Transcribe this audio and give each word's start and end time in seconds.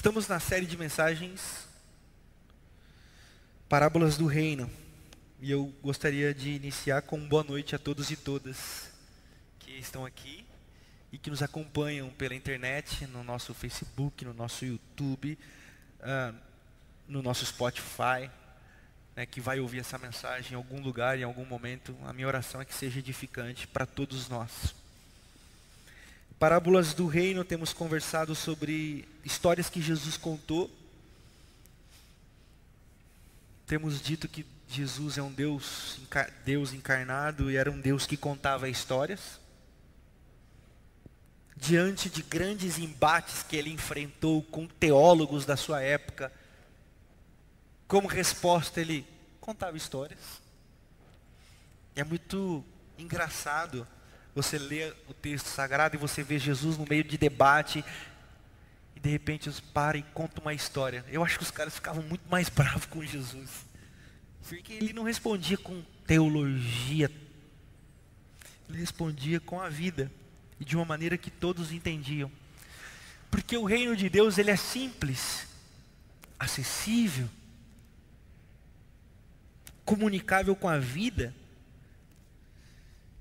Estamos 0.00 0.26
na 0.26 0.40
série 0.40 0.64
de 0.64 0.78
mensagens 0.78 1.68
Parábolas 3.68 4.16
do 4.16 4.24
Reino. 4.24 4.70
E 5.42 5.50
eu 5.50 5.66
gostaria 5.82 6.32
de 6.32 6.52
iniciar 6.52 7.02
com 7.02 7.20
boa 7.28 7.44
noite 7.44 7.76
a 7.76 7.78
todos 7.78 8.10
e 8.10 8.16
todas 8.16 8.90
que 9.58 9.72
estão 9.72 10.06
aqui 10.06 10.46
e 11.12 11.18
que 11.18 11.28
nos 11.28 11.42
acompanham 11.42 12.08
pela 12.08 12.34
internet, 12.34 13.06
no 13.08 13.22
nosso 13.22 13.52
Facebook, 13.52 14.24
no 14.24 14.32
nosso 14.32 14.64
YouTube, 14.64 15.38
uh, 15.98 16.34
no 17.06 17.20
nosso 17.20 17.44
Spotify, 17.44 18.30
né, 19.14 19.26
que 19.26 19.38
vai 19.38 19.60
ouvir 19.60 19.80
essa 19.80 19.98
mensagem 19.98 20.52
em 20.52 20.56
algum 20.56 20.80
lugar, 20.80 21.18
em 21.18 21.24
algum 21.24 21.44
momento. 21.44 21.94
A 22.06 22.14
minha 22.14 22.26
oração 22.26 22.62
é 22.62 22.64
que 22.64 22.72
seja 22.72 23.00
edificante 23.00 23.66
para 23.66 23.84
todos 23.84 24.30
nós. 24.30 24.74
Parábolas 26.40 26.94
do 26.94 27.06
Reino, 27.06 27.44
temos 27.44 27.74
conversado 27.74 28.34
sobre 28.34 29.06
histórias 29.22 29.68
que 29.68 29.82
Jesus 29.82 30.16
contou. 30.16 30.70
Temos 33.66 34.00
dito 34.00 34.26
que 34.26 34.46
Jesus 34.66 35.18
é 35.18 35.22
um 35.22 35.30
Deus, 35.30 36.00
Deus 36.42 36.72
encarnado 36.72 37.50
e 37.50 37.58
era 37.58 37.70
um 37.70 37.78
Deus 37.78 38.06
que 38.06 38.16
contava 38.16 38.70
histórias. 38.70 39.38
Diante 41.54 42.08
de 42.08 42.22
grandes 42.22 42.78
embates 42.78 43.42
que 43.42 43.54
ele 43.54 43.68
enfrentou 43.68 44.42
com 44.44 44.66
teólogos 44.66 45.44
da 45.44 45.58
sua 45.58 45.82
época, 45.82 46.32
como 47.86 48.08
resposta 48.08 48.80
ele 48.80 49.06
contava 49.42 49.76
histórias. 49.76 50.40
É 51.94 52.02
muito 52.02 52.64
engraçado 52.96 53.86
você 54.34 54.58
lê 54.58 54.92
o 55.08 55.14
texto 55.14 55.46
sagrado 55.46 55.96
e 55.96 55.98
você 55.98 56.22
vê 56.22 56.38
Jesus 56.38 56.78
no 56.78 56.86
meio 56.88 57.04
de 57.04 57.18
debate 57.18 57.84
e 58.94 59.00
de 59.00 59.10
repente 59.10 59.48
eles 59.48 59.60
param 59.60 59.98
e 59.98 60.02
contam 60.02 60.42
uma 60.42 60.54
história. 60.54 61.04
Eu 61.08 61.24
acho 61.24 61.38
que 61.38 61.44
os 61.44 61.50
caras 61.50 61.74
ficavam 61.74 62.02
muito 62.02 62.28
mais 62.30 62.48
bravos 62.50 62.86
com 62.86 63.04
Jesus. 63.04 63.66
Porque 64.48 64.72
ele 64.72 64.92
não 64.92 65.02
respondia 65.02 65.56
com 65.56 65.82
teologia. 66.06 67.10
Ele 68.68 68.78
respondia 68.78 69.40
com 69.40 69.60
a 69.60 69.68
vida 69.68 70.10
e 70.58 70.64
de 70.64 70.76
uma 70.76 70.84
maneira 70.84 71.16
que 71.16 71.30
todos 71.30 71.72
entendiam. 71.72 72.30
Porque 73.30 73.56
o 73.56 73.64
reino 73.64 73.96
de 73.96 74.08
Deus 74.08 74.38
ele 74.38 74.50
é 74.50 74.56
simples, 74.56 75.46
acessível, 76.38 77.28
comunicável 79.84 80.54
com 80.54 80.68
a 80.68 80.78
vida. 80.78 81.34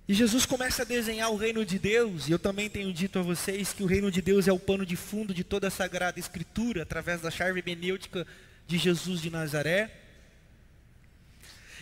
E 0.10 0.14
Jesus 0.16 0.44
começa 0.44 0.82
a 0.82 0.86
desenhar 0.86 1.30
o 1.30 1.36
reino 1.36 1.64
de 1.64 1.78
Deus, 1.78 2.28
e 2.28 2.32
eu 2.32 2.40
também 2.40 2.68
tenho 2.68 2.92
dito 2.92 3.20
a 3.20 3.22
vocês 3.22 3.74
que 3.74 3.84
o 3.84 3.86
reino 3.86 4.10
de 4.10 4.24
Deus 4.24 4.48
é 4.48 4.52
o 4.52 4.58
pano 4.58 4.84
de 4.84 4.96
fundo 4.96 5.36
de 5.36 5.44
toda 5.44 5.68
a 5.68 5.72
Sagrada 5.72 6.20
Escritura, 6.20 6.82
através 6.82 7.22
da 7.22 7.30
chave 7.30 7.60
hermenêutica 7.60 8.26
de 8.66 8.80
Jesus 8.80 9.22
de 9.22 9.30
Nazaré. 9.30 9.96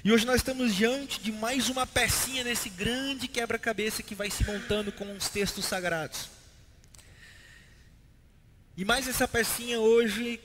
E 0.03 0.11
hoje 0.11 0.25
nós 0.25 0.41
estamos 0.41 0.75
diante 0.75 1.21
de 1.21 1.31
mais 1.31 1.69
uma 1.69 1.87
pecinha 1.87 2.43
nesse 2.43 2.69
grande 2.69 3.29
quebra-cabeça 3.29 4.03
que 4.03 4.13
vai 4.13 4.29
se 4.29 4.43
montando 4.43 4.91
com 4.91 5.09
os 5.15 5.29
textos 5.29 5.63
sagrados. 5.63 6.29
E 8.75 8.83
mais 8.83 9.07
essa 9.07 9.25
pecinha 9.25 9.79
hoje 9.79 10.37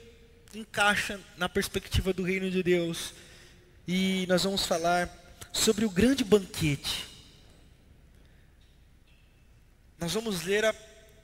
encaixa 0.55 1.19
na 1.35 1.49
perspectiva 1.49 2.13
do 2.13 2.23
reino 2.23 2.49
de 2.49 2.63
Deus. 2.63 3.13
E 3.85 4.25
nós 4.29 4.45
vamos 4.45 4.65
falar 4.65 5.09
sobre 5.51 5.83
o 5.83 5.89
grande 5.89 6.23
banquete 6.23 7.11
nós 10.03 10.15
vamos 10.15 10.43
ler 10.43 10.65
a 10.65 10.75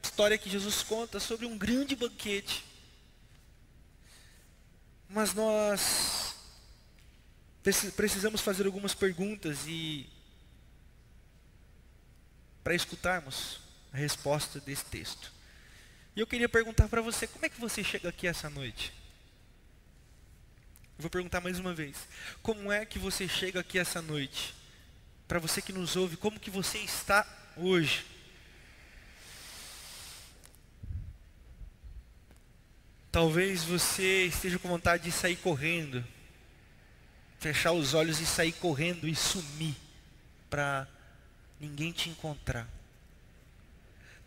história 0.01 0.37
que 0.37 0.49
Jesus 0.49 0.83
conta 0.83 1.19
sobre 1.19 1.45
um 1.45 1.57
grande 1.57 1.97
banquete. 1.97 2.63
Mas 5.09 5.33
nós 5.33 6.33
precisamos 7.97 8.39
fazer 8.39 8.65
algumas 8.65 8.93
perguntas 8.93 9.67
e 9.67 10.07
para 12.63 12.73
escutarmos 12.73 13.59
a 13.91 13.97
resposta 13.97 14.61
desse 14.61 14.85
texto. 14.85 15.29
E 16.15 16.21
eu 16.21 16.27
queria 16.27 16.47
perguntar 16.47 16.87
para 16.87 17.01
você, 17.01 17.27
como 17.27 17.45
é 17.45 17.49
que 17.49 17.59
você 17.59 17.83
chega 17.83 18.07
aqui 18.07 18.27
essa 18.27 18.49
noite? 18.49 18.93
Vou 20.97 21.09
perguntar 21.09 21.41
mais 21.41 21.59
uma 21.59 21.73
vez. 21.73 21.97
Como 22.41 22.71
é 22.71 22.85
que 22.85 22.97
você 22.97 23.27
chega 23.27 23.59
aqui 23.59 23.77
essa 23.77 24.01
noite? 24.01 24.55
Para 25.27 25.37
você 25.37 25.61
que 25.61 25.73
nos 25.73 25.97
ouve, 25.97 26.15
como 26.15 26.39
que 26.39 26.49
você 26.49 26.77
está 26.77 27.27
hoje? 27.57 28.18
Talvez 33.11 33.63
você 33.63 34.25
esteja 34.25 34.59
com 34.59 34.67
vontade 34.67 35.05
de 35.05 35.11
sair 35.11 35.35
correndo, 35.37 36.05
fechar 37.39 37.71
os 37.71 37.95
olhos 37.95 38.19
e 38.19 38.25
sair 38.25 38.51
correndo 38.51 39.07
e 39.07 39.15
sumir 39.15 39.75
para 40.47 40.87
ninguém 41.59 41.91
te 41.91 42.07
encontrar. 42.07 42.69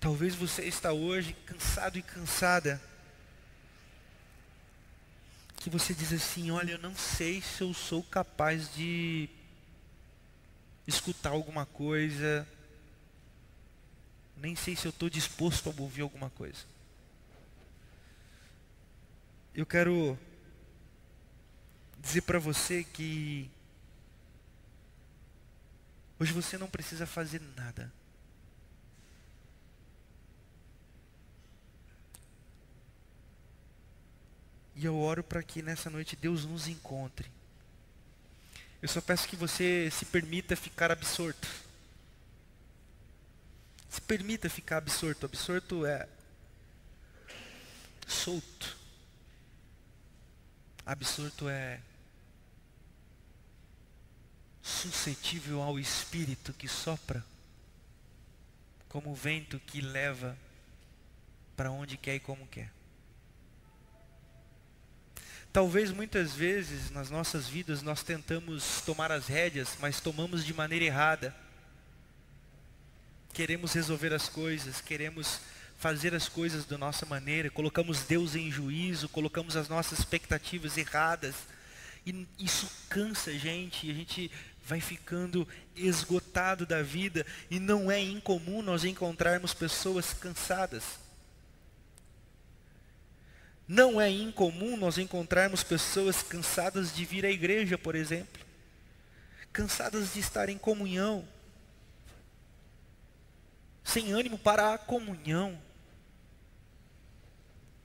Talvez 0.01 0.35
você 0.35 0.63
está 0.65 0.93
hoje 0.93 1.33
cansado 1.47 1.97
e 1.97 2.03
cansada. 2.03 2.83
Que 5.59 5.71
você 5.71 5.95
diz 5.95 6.13
assim, 6.13 6.51
olha, 6.51 6.73
eu 6.73 6.79
não 6.79 6.97
sei 6.97 7.41
se 7.41 7.61
eu 7.61 7.73
sou 7.73 8.03
capaz 8.03 8.75
de 8.75 9.29
escutar 10.89 11.31
alguma 11.31 11.65
coisa, 11.65 12.45
nem 14.37 14.57
sei 14.57 14.75
se 14.75 14.87
eu 14.87 14.91
estou 14.91 15.09
disposto 15.09 15.71
a 15.71 15.81
ouvir 15.81 16.03
alguma 16.03 16.31
coisa 16.31 16.73
eu 19.55 19.67
quero 19.67 20.19
dizer 21.99 22.23
para 22.23 22.39
você 22.39 22.83
que 22.83 23.51
hoje 26.19 26.33
você 26.33 26.57
não 26.57 26.69
precisa 26.69 27.07
fazer 27.07 27.41
nada. 27.57 27.93
E 34.75 34.87
eu 34.87 34.99
oro 34.99 35.23
para 35.23 35.43
que 35.43 35.61
nessa 35.61 35.91
noite 35.91 36.17
Deus 36.17 36.47
nos 36.47 36.67
encontre. 36.67 37.31
Eu 38.81 38.89
só 38.89 39.01
peço 39.01 39.29
que 39.29 39.37
você 39.37 39.91
se 39.93 40.07
permita 40.07 40.57
ficar 40.57 40.91
absorto. 40.91 41.47
Se 43.89 44.01
permita 44.01 44.49
ficar 44.49 44.79
absorto. 44.79 45.27
Absorto 45.27 45.85
é 45.85 46.09
solto. 48.09 48.82
Absurdo 50.85 51.49
é 51.49 51.81
suscetível 54.61 55.63
ao 55.63 55.79
espírito 55.79 56.53
que 56.53 56.69
sopra, 56.69 57.25
como 58.89 59.11
o 59.11 59.15
vento 59.15 59.61
que 59.61 59.81
leva 59.81 60.37
para 61.57 61.71
onde 61.71 61.97
quer 61.97 62.17
e 62.17 62.21
como 62.21 62.47
quer. 62.47 62.71
Talvez 65.53 65.91
muitas 65.91 66.33
vezes 66.33 66.91
nas 66.91 67.11
nossas 67.11 67.47
vidas 67.47 67.83
nós 67.83 68.03
tentamos 68.03 68.81
tomar 68.81 69.13
as 69.13 69.27
rédeas, 69.27 69.77
mas 69.81 70.01
tomamos 70.01 70.45
de 70.45 70.55
maneira 70.55 70.87
errada. 70.87 71.37
Queremos 73.35 73.73
resolver 73.73 74.15
as 74.15 74.29
coisas, 74.29 74.81
queremos 74.81 75.41
fazer 75.83 76.15
as 76.15 76.29
coisas 76.29 76.65
da 76.65 76.79
nossa 76.79 77.05
maneira, 77.05 77.51
colocamos 77.51 78.05
Deus 78.05 78.37
em 78.37 78.49
juízo, 78.53 79.09
colocamos 79.09 79.57
as 79.57 79.69
nossas 79.69 79.99
expectativas 79.99 80.79
erradas. 80.79 81.35
E 82.07 82.25
isso 82.39 82.71
cansa 82.89 83.31
a 83.31 83.35
gente, 83.35 83.89
e 83.89 83.91
a 83.91 83.95
gente 83.95 84.31
vai 84.65 84.81
ficando 84.81 85.47
esgotado 85.75 86.65
da 86.65 86.85
vida, 86.85 87.27
e 87.51 87.59
não 87.59 87.91
é 87.91 88.01
incomum 88.01 88.63
nós 88.63 88.85
encontrarmos 88.85 89.53
pessoas 89.53 90.15
cansadas. 90.15 90.85
Não 93.67 94.01
é 94.01 94.09
incomum 94.09 94.77
nós 94.77 94.99
encontrarmos 94.99 95.65
pessoas 95.65 96.23
cansadas 96.23 96.95
de 96.95 97.05
vir 97.05 97.27
à 97.27 97.31
igreja, 97.31 97.77
por 97.77 97.97
exemplo, 97.97 98.41
cansadas 99.53 100.15
de 100.15 100.21
estar 100.21 100.49
em 100.49 100.59
comunhão, 100.59 101.27
sem 103.83 104.13
ânimo 104.13 104.39
para 104.39 104.75
a 104.75 104.79
comunhão. 104.79 105.61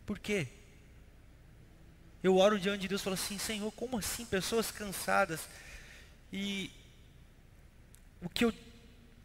Por 0.08 0.18
quê? 0.18 0.48
Eu 2.24 2.38
oro 2.38 2.58
diante 2.58 2.80
de 2.80 2.88
Deus 2.88 3.02
e 3.02 3.04
falo 3.04 3.14
assim, 3.14 3.38
Senhor, 3.38 3.70
como 3.74 3.98
assim? 3.98 4.26
Pessoas 4.26 4.72
cansadas. 4.72 5.42
E 6.32 6.72
o 8.22 8.30
que 8.30 8.46
eu 8.46 8.54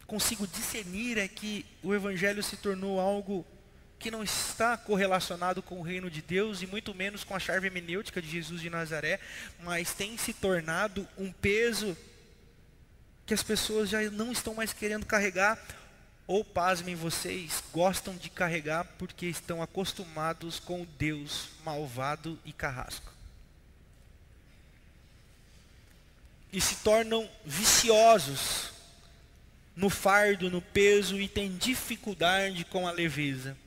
consigo 0.05 0.45
discernir 0.45 1.17
é 1.17 1.27
que 1.27 1.65
o 1.81 1.95
Evangelho 1.95 2.43
se 2.43 2.57
tornou 2.57 2.99
algo 2.99 3.45
que 3.97 4.11
não 4.11 4.21
está 4.21 4.75
correlacionado 4.75 5.63
com 5.63 5.79
o 5.79 5.83
reino 5.83 6.11
de 6.11 6.21
Deus 6.21 6.61
e 6.61 6.67
muito 6.67 6.93
menos 6.93 7.23
com 7.23 7.33
a 7.33 7.39
chave 7.39 7.67
hermenêutica 7.67 8.21
de 8.21 8.29
Jesus 8.29 8.59
de 8.59 8.69
Nazaré, 8.69 9.21
mas 9.61 9.93
tem 9.93 10.17
se 10.17 10.33
tornado 10.33 11.07
um 11.17 11.31
peso 11.31 11.95
que 13.25 13.33
as 13.33 13.41
pessoas 13.41 13.89
já 13.89 14.01
não 14.11 14.33
estão 14.33 14.53
mais 14.53 14.73
querendo 14.73 15.05
carregar 15.05 15.57
ou 16.25 16.43
pasmem 16.43 16.95
vocês, 16.95 17.63
gostam 17.71 18.15
de 18.15 18.29
carregar 18.29 18.85
porque 18.97 19.25
estão 19.25 19.61
acostumados 19.61 20.59
com 20.59 20.81
o 20.81 20.85
Deus 20.85 21.49
malvado 21.63 22.39
e 22.45 22.53
carrasco. 22.53 23.11
E 26.51 26.61
se 26.61 26.77
tornam 26.77 27.29
viciosos 27.43 28.71
no 29.75 29.89
fardo, 29.89 30.49
no 30.49 30.61
peso 30.61 31.19
e 31.19 31.27
têm 31.27 31.57
dificuldade 31.57 32.63
com 32.65 32.87
a 32.87 32.91
leveza. 32.91 33.57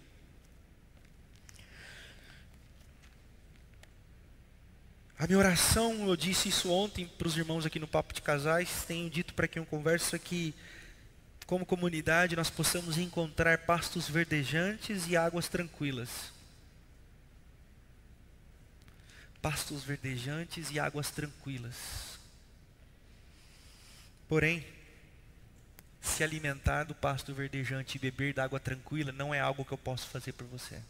A 5.18 5.26
minha 5.26 5.38
oração, 5.38 6.06
eu 6.06 6.14
disse 6.14 6.50
isso 6.50 6.70
ontem 6.70 7.06
para 7.06 7.26
os 7.26 7.36
irmãos 7.36 7.64
aqui 7.64 7.78
no 7.78 7.88
Papo 7.88 8.12
de 8.12 8.20
Casais, 8.20 8.84
tenho 8.86 9.08
dito 9.08 9.32
para 9.32 9.48
quem 9.48 9.60
eu 9.62 9.66
converso 9.66 10.14
é 10.14 10.18
que 10.18 10.54
como 11.46 11.64
comunidade, 11.64 12.34
nós 12.34 12.50
possamos 12.50 12.98
encontrar 12.98 13.58
pastos 13.58 14.08
verdejantes 14.08 15.06
e 15.06 15.16
águas 15.16 15.48
tranquilas. 15.48 16.32
Pastos 19.40 19.84
verdejantes 19.84 20.70
e 20.72 20.80
águas 20.80 21.10
tranquilas. 21.10 22.18
Porém, 24.28 24.66
se 26.00 26.24
alimentar 26.24 26.82
do 26.82 26.96
pasto 26.96 27.32
verdejante 27.32 27.96
e 27.96 28.00
beber 28.00 28.34
da 28.34 28.42
água 28.42 28.58
tranquila 28.58 29.12
não 29.12 29.32
é 29.32 29.38
algo 29.38 29.64
que 29.64 29.72
eu 29.72 29.78
posso 29.78 30.08
fazer 30.08 30.32
por 30.32 30.46
você. 30.48 30.82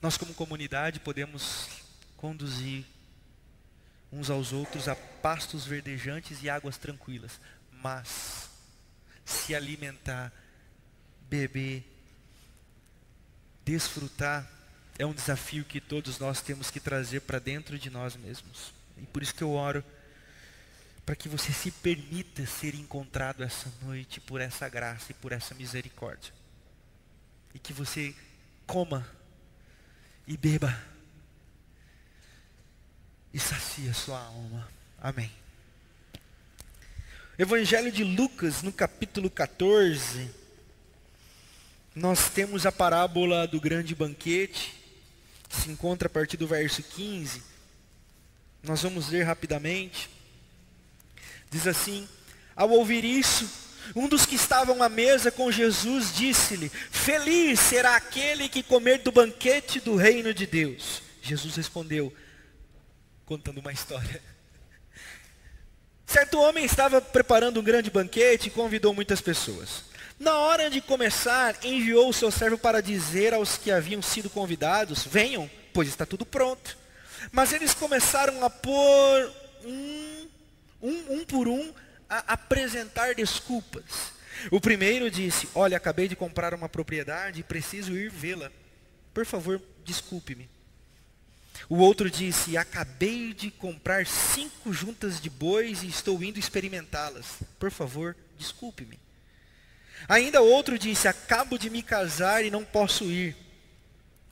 Nós, 0.00 0.16
como 0.16 0.32
comunidade, 0.32 1.00
podemos 1.00 1.68
conduzir 2.16 2.86
uns 4.12 4.30
aos 4.30 4.52
outros 4.52 4.88
a 4.88 4.96
pastos 4.96 5.66
verdejantes 5.66 6.42
e 6.42 6.50
águas 6.50 6.76
tranquilas. 6.76 7.40
Mas 7.82 8.48
se 9.24 9.54
alimentar, 9.54 10.32
beber, 11.28 11.84
desfrutar 13.64 14.48
é 14.98 15.04
um 15.04 15.12
desafio 15.12 15.64
que 15.64 15.80
todos 15.80 16.18
nós 16.18 16.40
temos 16.40 16.70
que 16.70 16.80
trazer 16.80 17.20
para 17.20 17.38
dentro 17.38 17.78
de 17.78 17.90
nós 17.90 18.16
mesmos. 18.16 18.72
E 18.96 19.06
por 19.06 19.22
isso 19.22 19.34
que 19.34 19.42
eu 19.42 19.50
oro 19.50 19.84
para 21.04 21.14
que 21.14 21.28
você 21.28 21.52
se 21.52 21.70
permita 21.70 22.44
ser 22.46 22.74
encontrado 22.74 23.44
essa 23.44 23.72
noite 23.82 24.20
por 24.20 24.40
essa 24.40 24.68
graça 24.68 25.12
e 25.12 25.14
por 25.14 25.32
essa 25.32 25.54
misericórdia. 25.54 26.32
E 27.54 27.58
que 27.58 27.72
você 27.72 28.14
coma 28.66 29.06
e 30.26 30.36
beba 30.36 30.76
e 33.32 33.38
sacia 33.38 33.92
sua 33.92 34.18
alma. 34.18 34.68
Amém. 35.00 35.30
Evangelho 37.38 37.92
de 37.92 38.02
Lucas, 38.02 38.62
no 38.62 38.72
capítulo 38.72 39.28
14, 39.28 40.30
nós 41.94 42.30
temos 42.30 42.64
a 42.64 42.72
parábola 42.72 43.46
do 43.46 43.60
grande 43.60 43.94
banquete, 43.94 44.74
que 45.48 45.56
se 45.56 45.70
encontra 45.70 46.06
a 46.06 46.10
partir 46.10 46.36
do 46.36 46.46
verso 46.46 46.82
15. 46.82 47.42
Nós 48.62 48.82
vamos 48.82 49.10
ler 49.10 49.24
rapidamente. 49.24 50.08
Diz 51.50 51.66
assim: 51.66 52.08
Ao 52.54 52.70
ouvir 52.70 53.04
isso, 53.04 53.48
um 53.94 54.08
dos 54.08 54.26
que 54.26 54.34
estavam 54.34 54.82
à 54.82 54.88
mesa 54.88 55.30
com 55.30 55.52
Jesus 55.52 56.14
disse-lhe: 56.14 56.68
Feliz 56.70 57.60
será 57.60 57.96
aquele 57.96 58.48
que 58.48 58.62
comer 58.62 58.98
do 58.98 59.12
banquete 59.12 59.78
do 59.78 59.94
reino 59.94 60.32
de 60.34 60.46
Deus. 60.46 61.02
Jesus 61.22 61.54
respondeu: 61.54 62.12
contando 63.26 63.58
uma 63.58 63.72
história. 63.72 64.22
Certo 66.06 66.40
homem 66.40 66.64
estava 66.64 67.00
preparando 67.00 67.60
um 67.60 67.64
grande 67.64 67.90
banquete 67.90 68.46
e 68.46 68.50
convidou 68.50 68.94
muitas 68.94 69.20
pessoas. 69.20 69.84
Na 70.18 70.38
hora 70.38 70.70
de 70.70 70.80
começar, 70.80 71.56
enviou 71.64 72.08
o 72.08 72.12
seu 72.12 72.30
servo 72.30 72.56
para 72.56 72.80
dizer 72.80 73.34
aos 73.34 73.58
que 73.58 73.70
haviam 73.70 74.00
sido 74.00 74.30
convidados: 74.30 75.04
Venham, 75.04 75.50
pois 75.74 75.88
está 75.88 76.06
tudo 76.06 76.24
pronto. 76.24 76.78
Mas 77.32 77.52
eles 77.52 77.74
começaram 77.74 78.42
a 78.44 78.48
pôr 78.48 79.32
um, 79.64 80.28
um, 80.80 81.16
um 81.16 81.24
por 81.24 81.48
um, 81.48 81.74
a 82.08 82.34
apresentar 82.34 83.14
desculpas. 83.14 84.12
O 84.50 84.60
primeiro 84.60 85.10
disse: 85.10 85.48
Olha, 85.54 85.76
acabei 85.76 86.06
de 86.06 86.14
comprar 86.14 86.54
uma 86.54 86.68
propriedade 86.68 87.40
e 87.40 87.42
preciso 87.42 87.92
ir 87.92 88.10
vê-la. 88.10 88.50
Por 89.12 89.26
favor, 89.26 89.60
desculpe-me. 89.84 90.48
O 91.68 91.76
outro 91.76 92.10
disse: 92.10 92.56
Acabei 92.56 93.32
de 93.32 93.50
comprar 93.50 94.06
cinco 94.06 94.72
juntas 94.72 95.20
de 95.20 95.30
bois 95.30 95.82
e 95.82 95.88
estou 95.88 96.22
indo 96.22 96.38
experimentá-las. 96.38 97.26
Por 97.58 97.70
favor, 97.70 98.16
desculpe-me. 98.38 98.98
Ainda 100.08 100.40
outro 100.40 100.78
disse: 100.78 101.08
Acabo 101.08 101.58
de 101.58 101.70
me 101.70 101.82
casar 101.82 102.44
e 102.44 102.50
não 102.50 102.64
posso 102.64 103.04
ir. 103.04 103.36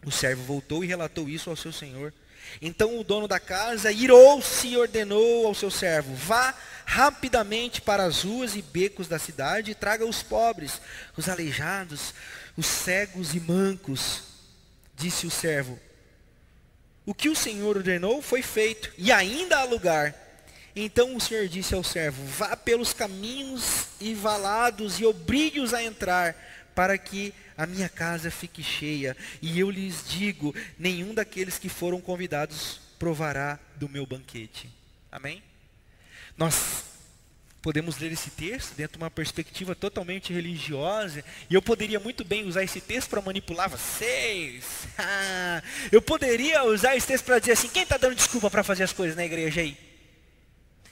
O 0.05 0.11
servo 0.11 0.43
voltou 0.44 0.85
e 0.85 0.87
relatou 0.87 1.29
isso 1.29 1.50
ao 1.50 1.56
seu 1.56 1.73
senhor. 1.73 2.12
Então 2.61 2.99
o 2.99 3.05
dono 3.05 3.27
da 3.27 3.41
casa 3.41 3.91
irou-se 3.91 4.69
e 4.69 4.77
ordenou 4.77 5.47
ao 5.47 5.55
seu 5.55 5.70
servo: 5.70 6.15
Vá 6.15 6.55
rapidamente 6.85 7.81
para 7.81 8.05
as 8.05 8.23
ruas 8.23 8.55
e 8.55 8.62
becos 8.62 9.09
da 9.09 9.19
cidade 9.19 9.70
e 9.70 9.75
traga 9.75 10.05
os 10.05 10.23
pobres, 10.23 10.81
os 11.17 11.29
aleijados, 11.29 12.15
os 12.56 12.67
cegos 12.67 13.35
e 13.35 13.41
mancos. 13.41 14.23
Disse 14.94 15.27
o 15.27 15.31
servo: 15.31 15.79
o 17.06 17.15
que 17.15 17.29
o 17.29 17.37
Senhor 17.37 17.77
ordenou 17.77 18.23
foi 18.23 18.43
feito, 18.43 18.93
e 18.97 19.12
ainda 19.12 19.59
há 19.59 19.65
lugar. 19.65 20.15
Então 20.77 21.15
o 21.15 21.21
Senhor 21.21 21.47
disse 21.49 21.75
ao 21.75 21.85
servo: 21.85 22.25
Vá 22.25 22.56
pelos 22.56 22.93
caminhos 22.93 23.87
e 24.01 24.15
valados 24.15 24.99
e 24.99 25.05
obrigue-os 25.05 25.73
a 25.73 25.83
entrar, 25.83 26.35
para 26.75 26.99
que 26.99 27.33
a 27.56 27.67
minha 27.67 27.89
casa 27.89 28.31
fique 28.31 28.62
cheia. 28.62 29.17
E 29.41 29.59
eu 29.59 29.71
lhes 29.71 30.05
digo: 30.09 30.55
nenhum 30.79 31.15
daqueles 31.15 31.59
que 31.59 31.69
foram 31.69 32.01
convidados 32.01 32.81
provará 32.99 33.59
do 33.77 33.89
meu 33.89 34.06
banquete. 34.06 34.69
Amém? 35.12 35.43
Nós 36.37 36.84
podemos 37.65 37.97
ler 37.97 38.13
esse 38.13 38.29
texto 38.29 38.75
dentro 38.75 38.99
de 38.99 39.03
uma 39.03 39.11
perspectiva 39.11 39.75
totalmente 39.75 40.35
religiosa, 40.35 41.25
e 41.49 41.55
eu 41.55 41.63
poderia 41.63 41.99
muito 41.99 42.23
bem 42.23 42.47
usar 42.47 42.63
esse 42.63 42.79
texto 42.79 43.09
para 43.09 43.23
manipular 43.23 43.71
vocês. 43.71 44.65
eu 45.91 46.03
poderia 46.03 46.63
usar 46.65 46.95
esse 46.95 47.07
texto 47.07 47.25
para 47.25 47.39
dizer 47.39 47.53
assim: 47.53 47.69
quem 47.69 47.85
está 47.85 47.97
dando 47.97 48.17
desculpa 48.17 48.51
para 48.51 48.63
fazer 48.63 48.85
as 48.85 48.93
coisas 48.93 49.17
na 49.17 49.25
igreja 49.25 49.63
aí? 49.63 49.79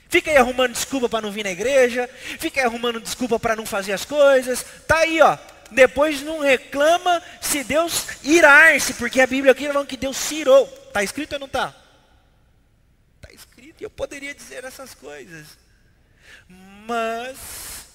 Fica 0.08 0.30
aí 0.30 0.38
arrumando 0.38 0.72
desculpa 0.72 1.10
para 1.10 1.20
não 1.20 1.30
vir 1.30 1.44
na 1.44 1.50
igreja, 1.50 2.08
fica 2.38 2.60
aí 2.60 2.66
arrumando 2.66 3.00
desculpa 3.00 3.38
para 3.38 3.54
não 3.54 3.66
fazer 3.66 3.92
as 3.92 4.06
coisas. 4.06 4.64
Tá 4.88 5.00
aí, 5.00 5.20
ó. 5.20 5.36
Depois 5.70 6.22
não 6.22 6.40
reclama 6.40 7.22
se 7.38 7.62
Deus 7.64 8.06
irar-se, 8.24 8.94
porque 8.94 9.20
a 9.20 9.26
Bíblia 9.26 9.52
aqui 9.52 9.66
fala 9.66 9.84
que 9.84 9.96
Deus 9.98 10.16
se 10.16 10.36
irou. 10.36 10.64
Está 10.86 11.02
escrito 11.02 11.34
ou 11.34 11.38
não 11.38 11.46
está? 11.46 11.74
Está 13.16 13.34
escrito, 13.34 13.82
e 13.82 13.84
eu 13.84 13.90
poderia 13.90 14.34
dizer 14.34 14.64
essas 14.64 14.94
coisas. 14.94 15.61
Mas 16.86 17.86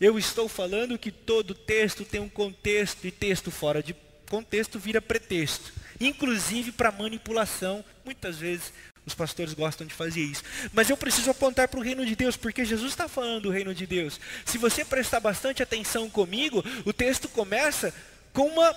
eu 0.00 0.18
estou 0.18 0.48
falando 0.48 0.98
que 0.98 1.10
todo 1.10 1.54
texto 1.54 2.04
tem 2.04 2.20
um 2.20 2.28
contexto 2.28 3.06
e 3.06 3.10
texto 3.10 3.50
fora 3.50 3.82
de 3.82 3.94
contexto 4.28 4.78
vira 4.78 5.02
pretexto, 5.02 5.72
inclusive 6.00 6.72
para 6.72 6.92
manipulação. 6.92 7.84
Muitas 8.04 8.38
vezes 8.38 8.72
os 9.04 9.14
pastores 9.14 9.52
gostam 9.52 9.86
de 9.86 9.92
fazer 9.92 10.20
isso. 10.20 10.42
Mas 10.72 10.88
eu 10.88 10.96
preciso 10.96 11.30
apontar 11.30 11.68
para 11.68 11.80
o 11.80 11.82
reino 11.82 12.06
de 12.06 12.14
Deus, 12.14 12.36
porque 12.36 12.64
Jesus 12.64 12.92
está 12.92 13.08
falando 13.08 13.42
do 13.42 13.50
reino 13.50 13.74
de 13.74 13.86
Deus. 13.86 14.20
Se 14.44 14.56
você 14.56 14.84
prestar 14.84 15.20
bastante 15.20 15.62
atenção 15.62 16.08
comigo, 16.08 16.64
o 16.84 16.92
texto 16.92 17.28
começa 17.28 17.92
com 18.32 18.46
uma 18.46 18.72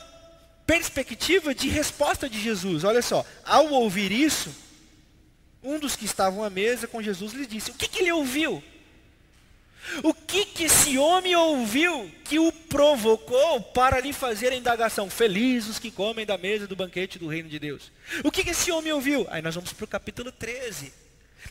perspectiva 0.66 1.54
de 1.54 1.70
resposta 1.70 2.28
de 2.30 2.42
Jesus. 2.42 2.84
Olha 2.84 3.02
só, 3.02 3.26
ao 3.46 3.70
ouvir 3.70 4.12
isso, 4.12 4.54
um 5.62 5.80
dos 5.80 5.96
que 5.96 6.06
estavam 6.06 6.44
à 6.44 6.50
mesa 6.50 6.88
com 6.88 7.02
Jesus 7.02 7.34
lhe 7.34 7.46
disse: 7.46 7.72
O 7.72 7.76
que, 7.76 7.88
que 7.88 8.00
ele 8.00 8.12
ouviu? 8.12 8.64
O 10.04 10.14
que, 10.14 10.46
que 10.46 10.64
esse 10.64 10.98
homem 10.98 11.36
ouviu 11.36 12.10
que 12.24 12.40
o 12.40 12.52
provocou 12.52 13.62
para 13.62 14.00
lhe 14.00 14.14
fazer 14.14 14.52
a 14.52 14.56
indagação? 14.56 15.10
Felizes 15.10 15.72
os 15.72 15.80
que 15.80 15.92
comem 15.92 16.26
da 16.26 16.38
mesa 16.38 16.66
do 16.66 16.76
banquete 16.76 17.20
do 17.20 17.28
reino 17.28 17.50
de 17.50 17.60
Deus. 17.60 17.92
O 18.24 18.32
que, 18.32 18.44
que 18.44 18.52
esse 18.52 18.72
homem 18.72 18.94
ouviu? 18.94 19.28
Aí 19.30 19.42
nós 19.42 19.56
vamos 19.56 19.74
para 19.74 19.86
o 19.86 19.88
capítulo 19.88 20.32
13. 20.32 20.94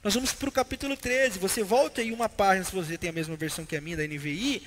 Nós 0.02 0.14
vamos 0.14 0.32
para 0.32 0.48
o 0.48 0.52
capítulo 0.52 0.96
13. 0.96 1.38
Você 1.38 1.62
volta 1.62 2.00
aí 2.00 2.10
uma 2.10 2.28
página, 2.28 2.64
se 2.64 2.74
você 2.74 2.96
tem 2.96 3.10
a 3.10 3.12
mesma 3.12 3.36
versão 3.36 3.64
que 3.64 3.76
a 3.76 3.80
minha 3.80 3.96
da 3.96 4.06
NVI. 4.06 4.62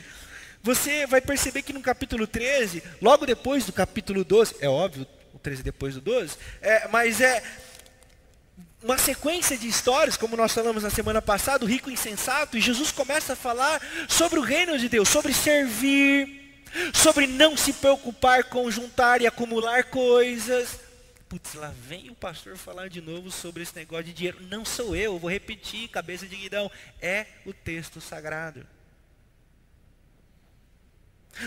Você 0.62 1.06
vai 1.06 1.22
perceber 1.22 1.62
que 1.62 1.74
no 1.74 1.82
capítulo 1.82 2.26
13, 2.26 2.82
logo 3.02 3.26
depois 3.26 3.66
do 3.66 3.74
capítulo 3.74 4.24
12, 4.24 4.56
é 4.60 4.70
óbvio, 4.70 5.06
o 5.34 5.38
13 5.38 5.62
depois 5.62 5.94
do 5.96 6.02
12, 6.02 6.38
é, 6.62 6.88
mas 6.88 7.22
é 7.22 7.44
uma 8.86 9.00
sequência 9.00 9.58
de 9.58 9.68
histórias, 9.68 10.16
como 10.16 10.38
nós 10.38 10.54
falamos 10.54 10.84
na 10.84 10.92
semana 10.92 11.20
passada, 11.20 11.66
o 11.66 11.68
rico 11.68 11.90
insensato, 11.90 12.56
e 12.56 12.62
Jesus 12.62 12.92
começa 12.92 13.34
a 13.34 13.36
falar 13.36 13.82
sobre 14.08 14.38
o 14.38 14.44
reino 14.44 14.78
de 14.78 14.88
Deus, 14.88 15.10
sobre 15.10 15.34
servir, 15.34 16.64
sobre 16.94 17.26
não 17.26 17.58
se 17.58 17.74
preocupar 17.74 18.44
com 18.44 18.70
juntar 18.70 19.22
e 19.22 19.26
acumular 19.26 19.86
coisas. 19.86 20.80
Putz, 21.28 21.56
lá 21.56 21.74
vem 21.82 22.12
o 22.12 22.16
pastor 22.16 22.58
falar 22.58 22.88
de 22.88 23.02
novo 23.02 23.32
sobre 23.32 23.64
esse 23.64 23.76
negócio 23.76 24.06
de 24.06 24.14
dinheiro. 24.14 24.38
Não 24.52 24.64
sou 24.64 24.96
eu, 24.96 25.18
vou 25.18 25.32
repetir, 25.32 25.90
cabeça 25.90 26.28
de 26.28 26.36
guidão. 26.36 26.70
É 27.02 27.26
o 27.44 27.52
texto 27.52 28.00
sagrado. 28.00 28.68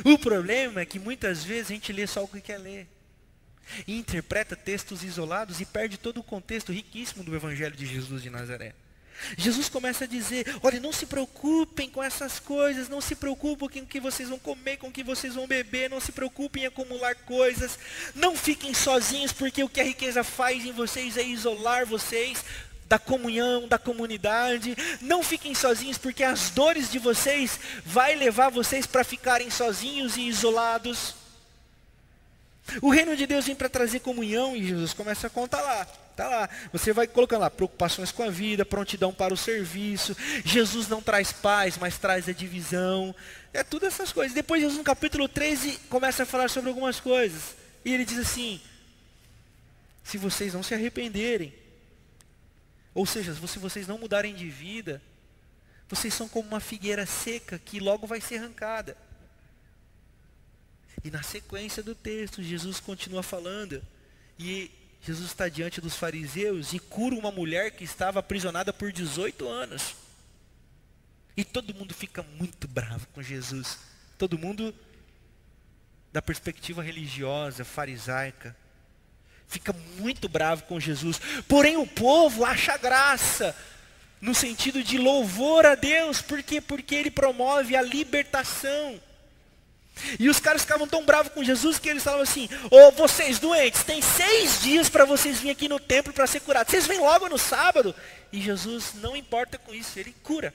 O 0.04 0.18
problema 0.18 0.80
é 0.80 0.84
que 0.84 0.98
muitas 0.98 1.44
vezes 1.44 1.70
a 1.70 1.74
gente 1.74 1.92
lê 1.92 2.04
só 2.04 2.24
o 2.24 2.28
que 2.28 2.40
quer 2.40 2.58
ler. 2.58 2.88
E 3.86 3.96
interpreta 3.96 4.56
textos 4.56 5.02
isolados 5.02 5.60
e 5.60 5.64
perde 5.64 5.98
todo 5.98 6.18
o 6.18 6.24
contexto 6.24 6.72
riquíssimo 6.72 7.24
do 7.24 7.34
Evangelho 7.34 7.76
de 7.76 7.86
Jesus 7.86 8.22
de 8.22 8.30
Nazaré. 8.30 8.74
Jesus 9.36 9.68
começa 9.68 10.04
a 10.04 10.06
dizer: 10.06 10.46
olha, 10.62 10.80
não 10.80 10.92
se 10.92 11.06
preocupem 11.06 11.90
com 11.90 12.02
essas 12.02 12.38
coisas, 12.38 12.88
não 12.88 13.00
se 13.00 13.14
preocupem 13.14 13.80
com 13.80 13.86
o 13.86 13.88
que 13.88 14.00
vocês 14.00 14.28
vão 14.28 14.38
comer, 14.38 14.76
com 14.76 14.88
o 14.88 14.92
que 14.92 15.02
vocês 15.02 15.34
vão 15.34 15.46
beber, 15.46 15.90
não 15.90 16.00
se 16.00 16.12
preocupem 16.12 16.62
em 16.62 16.66
acumular 16.66 17.14
coisas, 17.14 17.78
não 18.14 18.36
fiquem 18.36 18.72
sozinhos, 18.72 19.32
porque 19.32 19.62
o 19.62 19.68
que 19.68 19.80
a 19.80 19.84
riqueza 19.84 20.22
faz 20.22 20.64
em 20.64 20.72
vocês 20.72 21.16
é 21.16 21.22
isolar 21.22 21.86
vocês 21.86 22.44
da 22.88 22.98
comunhão, 22.98 23.68
da 23.68 23.78
comunidade. 23.78 24.76
Não 25.00 25.22
fiquem 25.22 25.54
sozinhos, 25.54 25.98
porque 25.98 26.24
as 26.24 26.50
dores 26.50 26.90
de 26.90 26.98
vocês 26.98 27.58
vai 27.84 28.14
levar 28.14 28.48
vocês 28.48 28.86
para 28.86 29.04
ficarem 29.04 29.50
sozinhos 29.50 30.16
e 30.16 30.22
isolados. 30.22 31.14
O 32.82 32.90
reino 32.90 33.16
de 33.16 33.26
Deus 33.26 33.46
vem 33.46 33.54
para 33.54 33.68
trazer 33.68 34.00
comunhão 34.00 34.56
e 34.56 34.66
Jesus 34.66 34.92
começa 34.92 35.26
a 35.26 35.30
contar 35.30 35.60
lá. 35.62 35.84
Tá 36.18 36.28
lá. 36.28 36.50
Você 36.72 36.92
vai 36.92 37.06
colocando 37.06 37.42
lá 37.42 37.50
preocupações 37.50 38.10
com 38.10 38.24
a 38.24 38.30
vida, 38.30 38.66
prontidão 38.66 39.12
para 39.12 39.32
o 39.32 39.36
serviço. 39.36 40.16
Jesus 40.44 40.88
não 40.88 41.00
traz 41.00 41.32
paz, 41.32 41.78
mas 41.78 41.96
traz 41.96 42.28
a 42.28 42.32
divisão. 42.32 43.14
É 43.52 43.62
tudo 43.62 43.86
essas 43.86 44.12
coisas. 44.12 44.34
Depois 44.34 44.60
Jesus 44.60 44.78
no 44.78 44.84
capítulo 44.84 45.28
13 45.28 45.78
começa 45.88 46.24
a 46.24 46.26
falar 46.26 46.50
sobre 46.50 46.70
algumas 46.70 46.98
coisas. 46.98 47.56
E 47.84 47.94
ele 47.94 48.04
diz 48.04 48.18
assim: 48.18 48.60
Se 50.02 50.18
vocês 50.18 50.54
não 50.54 50.62
se 50.62 50.74
arrependerem, 50.74 51.54
ou 52.92 53.06
seja, 53.06 53.32
se 53.32 53.58
vocês 53.60 53.86
não 53.86 53.96
mudarem 53.96 54.34
de 54.34 54.50
vida, 54.50 55.00
vocês 55.88 56.12
são 56.12 56.28
como 56.28 56.48
uma 56.48 56.60
figueira 56.60 57.06
seca 57.06 57.58
que 57.58 57.78
logo 57.78 58.06
vai 58.06 58.20
ser 58.20 58.38
arrancada. 58.38 58.96
E 61.04 61.10
na 61.10 61.22
sequência 61.22 61.82
do 61.82 61.94
texto, 61.94 62.42
Jesus 62.42 62.80
continua 62.80 63.22
falando. 63.22 63.82
E 64.38 64.70
Jesus 65.02 65.26
está 65.26 65.48
diante 65.48 65.80
dos 65.80 65.94
fariseus 65.94 66.72
e 66.72 66.78
cura 66.78 67.14
uma 67.14 67.30
mulher 67.30 67.70
que 67.72 67.84
estava 67.84 68.20
aprisionada 68.20 68.72
por 68.72 68.92
18 68.92 69.48
anos. 69.48 69.94
E 71.36 71.44
todo 71.44 71.74
mundo 71.74 71.94
fica 71.94 72.22
muito 72.22 72.66
bravo 72.66 73.06
com 73.14 73.22
Jesus. 73.22 73.78
Todo 74.18 74.38
mundo, 74.38 74.74
da 76.12 76.20
perspectiva 76.20 76.82
religiosa, 76.82 77.64
farisaica, 77.64 78.56
fica 79.46 79.72
muito 79.98 80.28
bravo 80.28 80.64
com 80.64 80.80
Jesus. 80.80 81.20
Porém, 81.46 81.76
o 81.76 81.86
povo 81.86 82.44
acha 82.44 82.76
graça, 82.76 83.56
no 84.20 84.34
sentido 84.34 84.82
de 84.82 84.98
louvor 84.98 85.64
a 85.64 85.76
Deus. 85.76 86.20
Por 86.20 86.42
quê? 86.42 86.60
Porque 86.60 86.94
ele 86.94 87.10
promove 87.10 87.76
a 87.76 87.82
libertação. 87.82 89.00
E 90.18 90.28
os 90.28 90.40
caras 90.40 90.62
ficavam 90.62 90.86
tão 90.86 91.04
bravos 91.04 91.32
com 91.32 91.44
Jesus 91.44 91.78
que 91.78 91.88
eles 91.88 92.02
falavam 92.02 92.22
assim: 92.22 92.48
Ô 92.70 92.88
oh, 92.88 92.92
vocês 92.92 93.38
doentes, 93.38 93.82
tem 93.82 94.00
seis 94.02 94.60
dias 94.60 94.88
para 94.88 95.04
vocês 95.04 95.38
virem 95.38 95.52
aqui 95.52 95.68
no 95.68 95.80
templo 95.80 96.12
para 96.12 96.26
ser 96.26 96.40
curados. 96.40 96.70
Vocês 96.70 96.86
vêm 96.86 97.00
logo 97.00 97.28
no 97.28 97.38
sábado. 97.38 97.94
E 98.32 98.40
Jesus 98.40 98.92
não 98.94 99.16
importa 99.16 99.58
com 99.58 99.74
isso, 99.74 99.98
ele 99.98 100.14
cura 100.22 100.54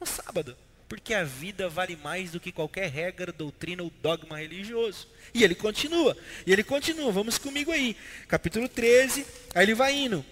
no 0.00 0.06
sábado. 0.06 0.56
Porque 0.88 1.12
a 1.12 1.22
vida 1.22 1.68
vale 1.68 1.96
mais 1.96 2.30
do 2.30 2.40
que 2.40 2.50
qualquer 2.50 2.88
regra, 2.88 3.30
doutrina 3.30 3.82
ou 3.82 3.92
dogma 4.02 4.38
religioso. 4.38 5.06
E 5.34 5.44
ele 5.44 5.54
continua, 5.54 6.16
e 6.46 6.52
ele 6.52 6.64
continua, 6.64 7.12
vamos 7.12 7.36
comigo 7.36 7.70
aí. 7.70 7.94
Capítulo 8.26 8.66
13, 8.68 9.26
aí 9.54 9.64
ele 9.64 9.74
vai 9.74 9.94
indo. 9.94 10.24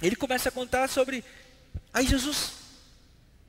Ele 0.00 0.14
começa 0.14 0.50
a 0.50 0.52
contar 0.52 0.88
sobre. 0.88 1.24
Aí 1.92 2.06
Jesus 2.06 2.61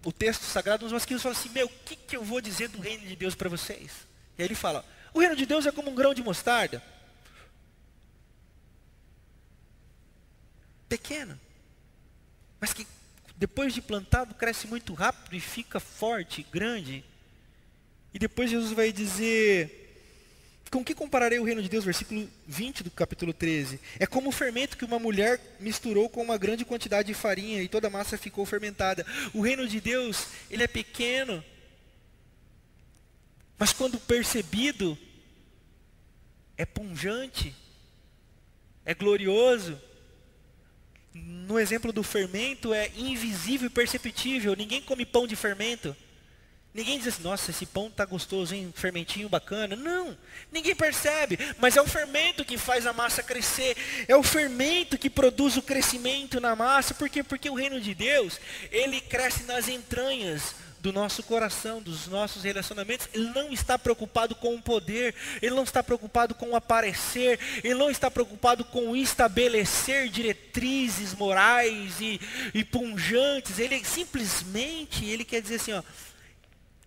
o 0.03 0.11
texto 0.11 0.43
sagrado 0.43 0.83
nos 0.83 0.93
masculinos 0.93 1.23
fala 1.23 1.35
assim: 1.35 1.49
Meu, 1.49 1.67
o 1.67 1.69
que, 1.85 1.95
que 1.95 2.17
eu 2.17 2.23
vou 2.23 2.41
dizer 2.41 2.69
do 2.69 2.79
reino 2.79 3.05
de 3.07 3.15
Deus 3.15 3.35
para 3.35 3.49
vocês? 3.49 3.91
E 4.37 4.41
aí 4.41 4.47
ele 4.47 4.55
fala: 4.55 4.85
O 5.13 5.19
reino 5.19 5.35
de 5.35 5.45
Deus 5.45 5.65
é 5.65 5.71
como 5.71 5.89
um 5.89 5.95
grão 5.95 6.13
de 6.13 6.21
mostarda. 6.21 6.83
Pequeno. 10.89 11.39
Mas 12.59 12.73
que 12.73 12.85
depois 13.35 13.73
de 13.73 13.81
plantado 13.81 14.35
cresce 14.35 14.67
muito 14.67 14.93
rápido 14.93 15.35
e 15.35 15.39
fica 15.39 15.79
forte, 15.79 16.45
grande. 16.51 17.03
E 18.13 18.19
depois 18.19 18.49
Jesus 18.49 18.71
vai 18.71 18.91
dizer 18.91 19.82
com 20.73 20.83
que 20.83 20.95
compararei 20.95 21.37
o 21.37 21.43
reino 21.43 21.61
de 21.61 21.69
Deus? 21.69 21.85
Versículo 21.85 22.27
20 22.47 22.83
do 22.83 22.89
capítulo 22.89 23.31
13. 23.31 23.79
É 23.99 24.07
como 24.07 24.29
o 24.29 24.31
fermento 24.31 24.75
que 24.75 24.83
uma 24.83 24.97
mulher 24.97 25.39
misturou 25.59 26.09
com 26.09 26.23
uma 26.23 26.35
grande 26.35 26.65
quantidade 26.65 27.09
de 27.09 27.13
farinha 27.13 27.61
e 27.61 27.67
toda 27.67 27.87
a 27.87 27.91
massa 27.91 28.17
ficou 28.17 28.43
fermentada. 28.43 29.05
O 29.35 29.41
reino 29.41 29.67
de 29.67 29.79
Deus, 29.79 30.27
ele 30.49 30.63
é 30.63 30.67
pequeno, 30.67 31.45
mas 33.59 33.71
quando 33.71 33.99
percebido, 33.99 34.97
é 36.57 36.65
punjante, 36.65 37.55
é 38.83 38.95
glorioso. 38.95 39.79
No 41.13 41.59
exemplo 41.59 41.93
do 41.93 42.01
fermento, 42.01 42.73
é 42.73 42.89
invisível 42.97 43.67
e 43.67 43.69
perceptível. 43.69 44.55
Ninguém 44.55 44.81
come 44.81 45.05
pão 45.05 45.27
de 45.27 45.35
fermento. 45.35 45.95
Ninguém 46.73 46.97
diz 46.97 47.09
assim, 47.09 47.21
nossa, 47.21 47.51
esse 47.51 47.67
pão 47.67 47.91
tá 47.91 48.03
gostoso, 48.03 48.55
hein? 48.55 48.73
Fermentinho 48.75 49.29
bacana. 49.29 49.75
Não, 49.75 50.17
ninguém 50.51 50.75
percebe, 50.75 51.37
mas 51.59 51.77
é 51.77 51.81
o 51.81 51.87
fermento 51.87 52.43
que 52.43 52.57
faz 52.57 52.87
a 52.87 52.93
massa 52.93 53.21
crescer. 53.21 53.77
É 54.07 54.15
o 54.15 54.23
fermento 54.23 54.97
que 54.97 55.09
produz 55.09 55.55
o 55.55 55.61
crescimento 55.61 56.41
na 56.41 56.55
massa. 56.55 56.95
Por 56.95 57.09
quê? 57.09 57.21
Porque 57.21 57.47
o 57.47 57.53
reino 57.53 57.79
de 57.79 57.93
Deus, 57.93 58.39
ele 58.71 58.99
cresce 59.01 59.43
nas 59.43 59.67
entranhas 59.67 60.55
do 60.83 60.91
nosso 60.91 61.21
coração, 61.23 61.79
dos 61.79 62.07
nossos 62.07 62.43
relacionamentos. 62.43 63.07
Ele 63.13 63.29
não 63.29 63.53
está 63.53 63.77
preocupado 63.77 64.33
com 64.35 64.55
o 64.55 64.61
poder, 64.61 65.15
ele 65.41 65.55
não 65.55 65.63
está 65.63 65.81
preocupado 65.83 66.33
com 66.33 66.49
o 66.49 66.55
aparecer, 66.55 67.39
ele 67.63 67.75
não 67.75 67.89
está 67.89 68.09
preocupado 68.09 68.65
com 68.65 68.95
estabelecer 68.95 70.09
diretrizes 70.09 71.13
morais 71.13 72.01
e, 72.01 72.19
e 72.53 72.65
punjantes. 72.65 73.59
Ele 73.59 73.81
simplesmente, 73.85 75.05
ele 75.05 75.23
quer 75.23 75.41
dizer 75.41 75.55
assim, 75.55 75.71
ó, 75.71 75.83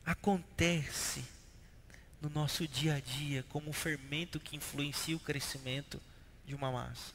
acontece 0.06 1.24
no 2.22 2.30
nosso 2.30 2.66
dia 2.66 2.94
a 2.94 3.00
dia 3.00 3.44
como 3.48 3.68
um 3.68 3.72
fermento 3.72 4.38
que 4.38 4.56
influencia 4.56 5.16
o 5.16 5.20
crescimento 5.20 6.00
de 6.46 6.54
uma 6.54 6.70
massa. 6.70 7.12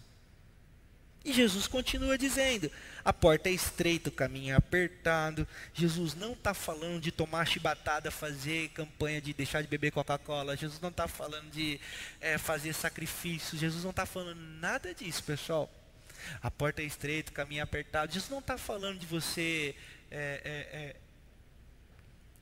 E 1.24 1.32
Jesus 1.32 1.68
continua 1.68 2.18
dizendo: 2.18 2.70
a 3.06 3.14
porta 3.14 3.48
é 3.48 3.52
estreita, 3.52 4.10
o 4.10 4.12
caminho 4.12 4.54
é 4.54 4.56
apertado. 4.56 5.48
Jesus 5.74 6.16
não 6.16 6.34
está 6.34 6.54
falando 6.54 7.00
de 7.00 7.12
tomar 7.12 7.46
chibatada, 7.46 8.10
fazer 8.10 8.70
campanha 8.70 9.22
de 9.22 9.32
deixar 9.32 9.62
de 9.62 9.68
beber 9.68 9.92
Coca-Cola. 9.92 10.58
Jesus 10.58 10.82
não 10.82 10.90
está 10.90 11.08
falando 11.08 11.50
de 11.52 11.80
é, 12.20 12.38
fazer 12.40 12.74
sacrifícios. 12.74 13.62
Jesus 13.62 13.84
não 13.84 13.92
está 13.92 14.06
falando 14.06 14.42
nada 14.60 14.94
disso, 14.96 15.24
pessoal. 15.24 15.72
A 16.42 16.50
porta 16.50 16.82
é 16.82 16.86
estreita, 16.86 17.32
o 17.32 17.34
caminho 17.34 17.60
é 17.60 17.64
apertado. 17.64 18.12
Jesus 18.12 18.30
não 18.30 18.40
está 18.40 18.58
falando 18.58 18.98
de 18.98 19.06
você 19.06 19.76
é, 20.10 20.42
é, 20.44 20.78
é 20.78 20.96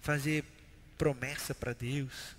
fazer 0.02 0.44
promessa 0.98 1.56
para 1.56 1.74
Deus, 1.74 2.36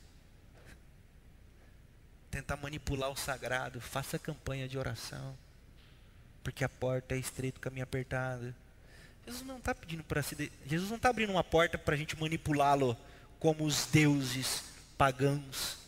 tentar 2.31 2.57
manipular 2.57 3.11
o 3.11 3.17
sagrado, 3.17 3.81
faça 3.81 4.19
campanha 4.19 4.69
de 4.69 4.79
oração, 4.79 5.37
porque 6.45 6.65
a 6.65 6.69
porta 6.69 7.15
é 7.15 7.19
estreita, 7.19 7.59
o 7.59 7.63
caminho 7.63 7.85
apertado. 7.85 8.55
Jesus 9.27 9.45
não 9.47 9.59
está 9.59 9.75
pedindo 9.75 10.03
para 10.05 10.23
se, 10.23 10.35
de... 10.35 10.51
Jesus 10.67 10.91
não 10.91 10.97
está 10.97 11.11
abrindo 11.11 11.31
uma 11.31 11.45
porta 11.45 11.77
para 11.77 11.95
a 11.95 11.99
gente 11.99 12.19
manipulá-lo 12.19 12.97
como 13.39 13.65
os 13.65 13.87
deuses 13.87 14.65
pagãos. 14.97 15.79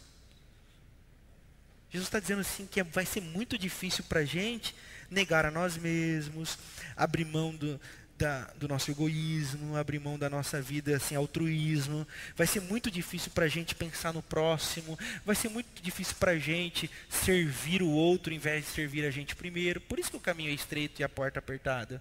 Jesus 1.90 2.08
está 2.08 2.18
dizendo 2.18 2.40
assim 2.40 2.66
que 2.66 2.82
vai 2.82 3.04
ser 3.04 3.20
muito 3.20 3.58
difícil 3.58 4.04
para 4.04 4.20
a 4.20 4.24
gente 4.24 4.74
negar 5.10 5.44
a 5.44 5.50
nós 5.50 5.76
mesmos, 5.76 6.58
abrir 6.96 7.26
mão 7.26 7.54
do, 7.54 7.78
da, 8.22 8.44
do 8.56 8.68
nosso 8.68 8.88
egoísmo, 8.88 9.76
abrir 9.76 9.98
mão 9.98 10.16
da 10.16 10.30
nossa 10.30 10.62
vida 10.62 10.92
sem 10.92 10.96
assim, 10.96 11.14
altruísmo. 11.16 12.06
Vai 12.36 12.46
ser 12.46 12.60
muito 12.60 12.88
difícil 12.88 13.32
para 13.32 13.46
a 13.46 13.48
gente 13.48 13.74
pensar 13.74 14.12
no 14.12 14.22
próximo. 14.22 14.96
Vai 15.26 15.34
ser 15.34 15.48
muito 15.48 15.82
difícil 15.82 16.14
para 16.20 16.30
a 16.30 16.38
gente 16.38 16.88
servir 17.10 17.82
o 17.82 17.90
outro 17.90 18.32
em 18.32 18.38
vez 18.38 18.64
de 18.64 18.70
servir 18.70 19.04
a 19.04 19.10
gente 19.10 19.34
primeiro. 19.34 19.80
Por 19.80 19.98
isso 19.98 20.08
que 20.08 20.16
o 20.16 20.20
caminho 20.20 20.50
é 20.50 20.54
estreito 20.54 21.02
e 21.02 21.04
a 21.04 21.08
porta 21.08 21.40
apertada. 21.40 22.00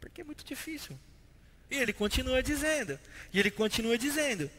Porque 0.00 0.20
é 0.20 0.24
muito 0.24 0.44
difícil. 0.44 0.98
E 1.70 1.76
ele 1.76 1.92
continua 1.92 2.42
dizendo. 2.42 2.98
E 3.32 3.38
ele 3.38 3.52
continua 3.52 3.96
dizendo. 3.96 4.50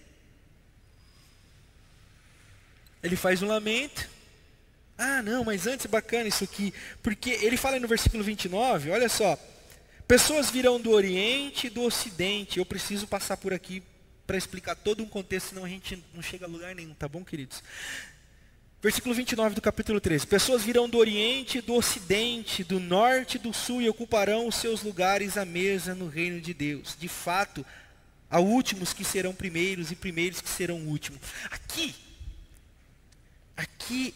Ele 3.04 3.18
faz 3.18 3.42
um 3.42 3.48
lamento. 3.48 4.10
Ah, 4.98 5.22
não, 5.22 5.44
mas 5.44 5.68
antes 5.68 5.86
é 5.86 5.90
bacana 5.90 6.28
isso 6.28 6.44
aqui, 6.44 6.74
porque 7.04 7.30
ele 7.30 7.56
fala 7.56 7.80
no 7.80 7.88
versículo 7.88 8.24
29, 8.24 8.90
olha 8.90 9.08
só. 9.08 9.38
Pessoas 10.08 10.50
virão 10.50 10.80
do 10.80 10.92
Oriente 10.92 11.68
e 11.68 11.70
do 11.70 11.84
Ocidente. 11.84 12.58
Eu 12.58 12.66
preciso 12.66 13.06
passar 13.06 13.38
por 13.38 13.54
aqui 13.54 13.84
para 14.26 14.38
explicar 14.38 14.76
todo 14.76 15.04
um 15.04 15.08
contexto, 15.08 15.50
senão 15.50 15.66
a 15.66 15.70
gente 15.70 16.04
não 16.14 16.22
chega 16.22 16.46
a 16.46 16.50
lugar 16.50 16.74
nenhum, 16.74 16.94
tá 16.94 17.08
bom, 17.08 17.24
queridos? 17.24 17.62
Versículo 18.82 19.14
29 19.14 19.56
do 19.56 19.62
capítulo 19.62 20.00
13. 20.00 20.28
Pessoas 20.28 20.64
virão 20.64 20.88
do 20.88 20.98
Oriente, 20.98 21.62
do 21.62 21.74
Ocidente, 21.74 22.64
do 22.64 22.80
Norte 22.80 23.36
e 23.36 23.40
do 23.40 23.54
Sul 23.54 23.82
e 23.82 23.90
ocuparão 23.90 24.48
os 24.48 24.56
seus 24.56 24.84
lugares 24.84 25.36
à 25.36 25.44
mesa 25.44 25.96
no 25.96 26.08
reino 26.08 26.40
de 26.40 26.54
Deus. 26.54 26.96
De 26.98 27.08
fato, 27.08 27.66
há 28.30 28.40
últimos 28.40 28.94
que 28.94 29.04
serão 29.04 29.34
primeiros 29.34 29.92
e 29.92 29.96
primeiros 29.96 30.42
que 30.42 30.50
serão 30.50 30.78
últimos. 30.88 31.20
Aqui, 31.50 31.96
aqui, 33.56 34.14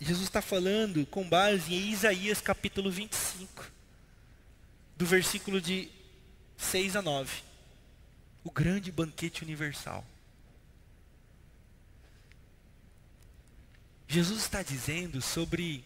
Jesus 0.00 0.24
está 0.24 0.40
falando 0.40 1.04
com 1.06 1.28
base 1.28 1.74
em 1.74 1.90
Isaías 1.90 2.40
capítulo 2.40 2.90
25, 2.90 3.70
do 4.96 5.04
versículo 5.04 5.60
de 5.60 5.90
6 6.56 6.96
a 6.96 7.02
9. 7.02 7.42
O 8.42 8.50
grande 8.50 8.90
banquete 8.90 9.42
universal. 9.42 10.02
Jesus 14.08 14.40
está 14.40 14.62
dizendo 14.62 15.20
sobre 15.20 15.84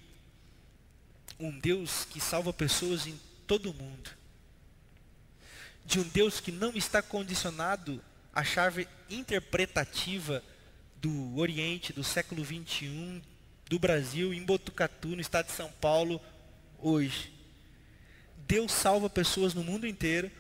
um 1.39 1.59
Deus 1.59 2.05
que 2.05 2.21
salva 2.21 2.53
pessoas 2.53 3.09
em 3.09 3.21
todo 3.49 3.71
o 3.71 3.75
mundo. 3.75 4.11
De 5.85 5.99
um 5.99 6.05
Deus 6.05 6.39
que 6.39 6.53
não 6.53 6.71
está 6.77 7.03
condicionado 7.03 8.03
à 8.33 8.45
chave 8.45 8.87
interpretativa 9.11 10.41
do 11.03 11.37
Oriente, 11.37 11.93
do 11.93 12.05
século 12.05 12.45
21, 12.45 13.21
do 13.75 13.79
Brasil, 13.81 14.33
em 14.33 14.45
Botucatu, 14.45 15.09
no 15.09 15.21
estado 15.21 15.47
de 15.47 15.53
São 15.53 15.69
Paulo, 15.81 16.21
hoje. 16.79 17.33
Deus 18.47 18.71
salva 18.71 19.11
pessoas 19.11 19.53
no 19.53 19.65
mundo 19.65 19.85
inteiro. 19.85 20.31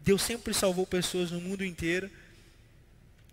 Deus 0.00 0.22
sempre 0.22 0.54
salvou 0.54 0.86
pessoas 0.86 1.30
no 1.30 1.38
mundo 1.38 1.62
inteiro. 1.62 2.10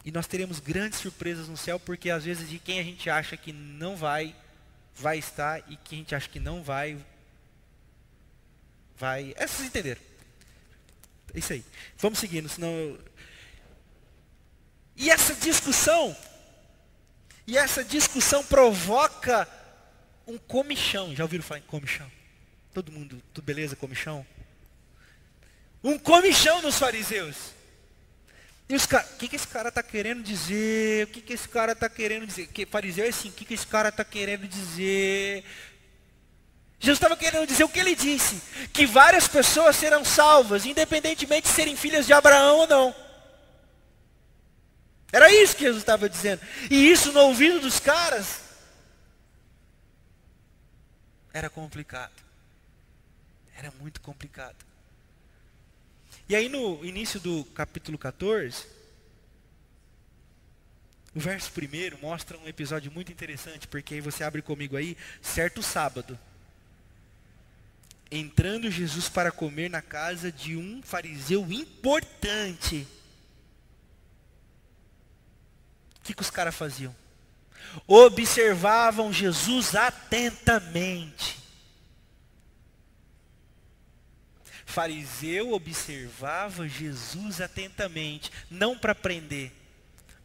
E 0.03 0.11
nós 0.11 0.27
teremos 0.27 0.59
grandes 0.59 0.99
surpresas 0.99 1.47
no 1.47 1.55
céu, 1.55 1.79
porque 1.79 2.09
às 2.09 2.25
vezes 2.25 2.49
de 2.49 2.59
quem 2.59 2.81
a 2.81 2.83
gente 2.83 3.09
acha 3.09 3.37
que 3.37 3.53
não 3.53 3.95
vai, 3.95 4.35
vai 4.93 5.19
estar, 5.19 5.63
e 5.71 5.77
quem 5.77 5.99
a 5.99 6.01
gente 6.01 6.15
acha 6.15 6.27
que 6.27 6.39
não 6.39 6.61
vai, 6.61 6.97
vai. 8.97 9.33
É, 9.37 9.47
vocês 9.47 9.69
entenderam. 9.69 10.01
É 11.33 11.39
isso 11.39 11.53
aí. 11.53 11.63
Vamos 11.97 12.19
seguindo, 12.19 12.49
senão. 12.49 12.99
E 14.97 15.09
essa 15.09 15.33
discussão, 15.33 16.13
e 17.47 17.57
essa 17.57 17.83
discussão 17.83 18.43
provoca 18.43 19.47
um 20.27 20.37
comichão. 20.37 21.15
Já 21.15 21.23
ouviram 21.23 21.43
falar 21.43 21.59
em 21.59 21.63
comichão? 21.63 22.11
Todo 22.73 22.91
mundo, 22.91 23.21
tudo 23.33 23.45
beleza, 23.45 23.75
comichão? 23.75 24.25
Um 25.83 25.99
comichão 25.99 26.61
nos 26.61 26.77
fariseus. 26.77 27.35
E 28.67 28.75
os 28.75 28.85
caras, 28.87 29.11
o 29.11 29.17
que, 29.17 29.27
que 29.27 29.35
esse 29.35 29.47
cara 29.47 29.69
está 29.69 29.83
querendo 29.83 30.23
dizer? 30.23 31.05
O 31.05 31.07
que, 31.07 31.21
que 31.21 31.33
esse 31.33 31.47
cara 31.47 31.73
está 31.73 31.87
querendo 31.87 32.25
dizer? 32.25 32.47
Que 32.47 32.65
fariseu 32.65 33.05
é 33.05 33.09
assim, 33.09 33.29
o 33.29 33.31
que, 33.31 33.45
que 33.45 33.53
esse 33.53 33.67
cara 33.67 33.89
está 33.89 34.03
querendo 34.03 34.47
dizer? 34.47 35.43
Jesus 36.79 36.97
estava 36.97 37.15
querendo 37.15 37.47
dizer 37.47 37.63
o 37.63 37.69
que 37.69 37.79
ele 37.79 37.95
disse: 37.95 38.41
que 38.73 38.87
várias 38.87 39.27
pessoas 39.27 39.75
serão 39.75 40.03
salvas, 40.03 40.65
independentemente 40.65 41.47
de 41.47 41.53
serem 41.53 41.75
filhas 41.75 42.07
de 42.07 42.13
Abraão 42.13 42.57
ou 42.57 42.67
não. 42.67 43.04
Era 45.15 45.31
isso 45.31 45.55
que 45.55 45.63
Jesus 45.63 45.81
estava 45.81 46.09
dizendo. 46.09 46.41
E 46.69 46.91
isso 46.91 47.13
no 47.13 47.21
ouvido 47.21 47.61
dos 47.61 47.79
caras 47.79 48.41
era 51.31 51.49
complicado. 51.49 52.11
Era 53.55 53.71
muito 53.79 54.01
complicado. 54.01 54.57
E 56.27 56.35
aí 56.35 56.49
no 56.49 56.83
início 56.83 57.17
do 57.17 57.45
capítulo 57.45 57.97
14, 57.97 58.65
o 61.15 61.19
verso 61.21 61.49
primeiro 61.53 61.97
mostra 62.01 62.37
um 62.37 62.45
episódio 62.45 62.91
muito 62.91 63.09
interessante, 63.09 63.69
porque 63.69 63.93
aí 63.93 64.01
você 64.01 64.21
abre 64.21 64.41
comigo 64.41 64.75
aí, 64.75 64.97
certo 65.21 65.63
sábado. 65.63 66.19
Entrando 68.11 68.69
Jesus 68.69 69.07
para 69.07 69.31
comer 69.31 69.69
na 69.69 69.81
casa 69.81 70.29
de 70.29 70.57
um 70.57 70.81
fariseu 70.83 71.49
importante. 71.53 72.85
O 75.94 75.94
que, 76.05 76.13
que 76.13 76.21
os 76.21 76.29
caras 76.29 76.55
faziam? 76.55 76.95
Observavam 77.87 79.11
Jesus 79.11 79.75
atentamente. 79.75 81.45
fariseu 84.75 85.53
observava 85.53 86.67
Jesus 86.67 87.39
atentamente, 87.39 88.29
não 88.51 88.77
para 88.77 88.93
prender, 88.93 89.53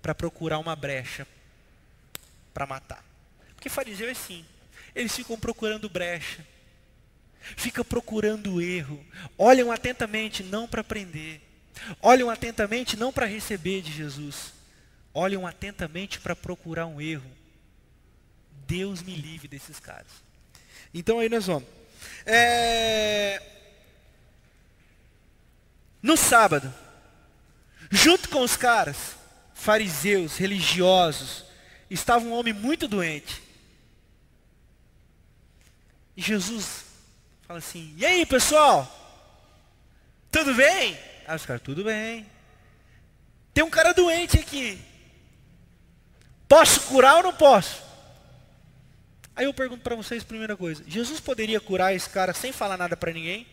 para 0.02 0.12
procurar 0.12 0.58
uma 0.58 0.74
brecha 0.74 1.24
para 2.52 2.66
matar. 2.66 3.04
Porque 3.54 3.68
fariseu 3.68 4.08
é 4.08 4.10
assim, 4.10 4.44
eles 4.92 5.14
ficam 5.14 5.38
procurando 5.38 5.88
brecha, 5.88 6.44
ficam 7.56 7.84
procurando 7.84 8.60
erro, 8.60 9.06
olham 9.38 9.70
atentamente 9.70 10.42
não 10.42 10.66
para 10.66 10.82
prender, 10.82 11.40
olham 12.02 12.28
atentamente 12.28 12.96
não 12.96 13.12
para 13.12 13.26
receber 13.26 13.82
de 13.82 13.92
Jesus, 13.92 14.52
olham 15.12 15.46
atentamente 15.46 16.20
para 16.20 16.36
procurar 16.36 16.86
um 16.86 17.00
erro. 17.00 17.30
Deus 18.66 19.02
me 19.02 19.14
livre 19.16 19.48
desses 19.48 19.80
caras. 19.80 20.12
Então 20.94 21.18
aí 21.18 21.28
nós 21.28 21.46
vamos. 21.46 21.68
É, 22.24 23.42
no 26.02 26.16
sábado, 26.16 26.72
junto 27.90 28.28
com 28.28 28.42
os 28.42 28.56
caras, 28.56 29.16
fariseus, 29.54 30.36
religiosos, 30.36 31.44
estava 31.90 32.24
um 32.24 32.32
homem 32.32 32.52
muito 32.52 32.88
doente. 32.88 33.42
E 36.16 36.22
Jesus 36.22 36.84
fala 37.46 37.58
assim: 37.58 37.94
E 37.96 38.06
aí, 38.06 38.24
pessoal? 38.24 38.96
Tudo 40.30 40.54
bem? 40.54 40.98
Aí 41.26 41.36
os 41.36 41.44
caras, 41.44 41.62
tudo 41.62 41.84
bem. 41.84 42.26
Tem 43.52 43.64
um 43.64 43.70
cara 43.70 43.92
doente 43.92 44.38
aqui. 44.38 44.80
Posso 46.50 46.80
curar 46.88 47.18
ou 47.18 47.22
não 47.22 47.32
posso? 47.32 47.80
Aí 49.36 49.44
eu 49.44 49.54
pergunto 49.54 49.84
para 49.84 49.94
vocês, 49.94 50.24
primeira 50.24 50.56
coisa: 50.56 50.82
Jesus 50.84 51.20
poderia 51.20 51.60
curar 51.60 51.94
esse 51.94 52.10
cara 52.10 52.34
sem 52.34 52.52
falar 52.52 52.76
nada 52.76 52.96
para 52.96 53.12
ninguém? 53.12 53.46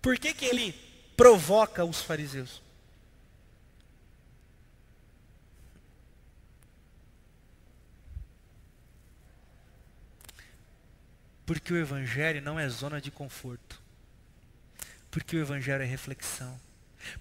Por 0.00 0.16
que, 0.16 0.32
que 0.32 0.44
ele 0.44 0.72
provoca 1.16 1.84
os 1.84 2.00
fariseus? 2.00 2.62
Porque 11.44 11.72
o 11.72 11.76
Evangelho 11.76 12.40
não 12.40 12.56
é 12.56 12.68
zona 12.68 13.00
de 13.00 13.10
conforto. 13.10 13.82
Porque 15.10 15.36
o 15.36 15.40
Evangelho 15.40 15.82
é 15.82 15.86
reflexão. 15.86 16.63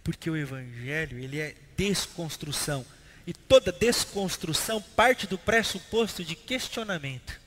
Porque 0.04 0.30
o 0.30 0.38
Evangelho 0.38 1.20
ele 1.20 1.40
é 1.40 1.56
desconstrução. 1.78 2.86
E 3.26 3.34
toda 3.34 3.72
desconstrução 3.72 4.82
parte 4.82 5.26
do 5.28 5.38
pressuposto 5.38 6.24
de 6.24 6.36
questionamento. 6.36 7.40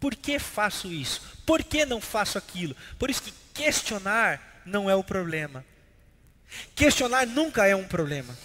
Por 0.00 0.14
que 0.14 0.38
faço 0.38 0.92
isso? 0.92 1.20
Por 1.46 1.62
que 1.62 1.86
não 1.86 2.00
faço 2.00 2.36
aquilo? 2.36 2.76
Por 2.98 3.10
isso 3.10 3.22
que 3.22 3.32
questionar 3.54 4.62
não 4.66 4.90
é 4.90 4.94
o 4.94 5.04
problema. 5.04 5.64
Questionar 6.74 7.26
nunca 7.26 7.66
é 7.66 7.74
um 7.74 7.84
problema. 7.84 8.36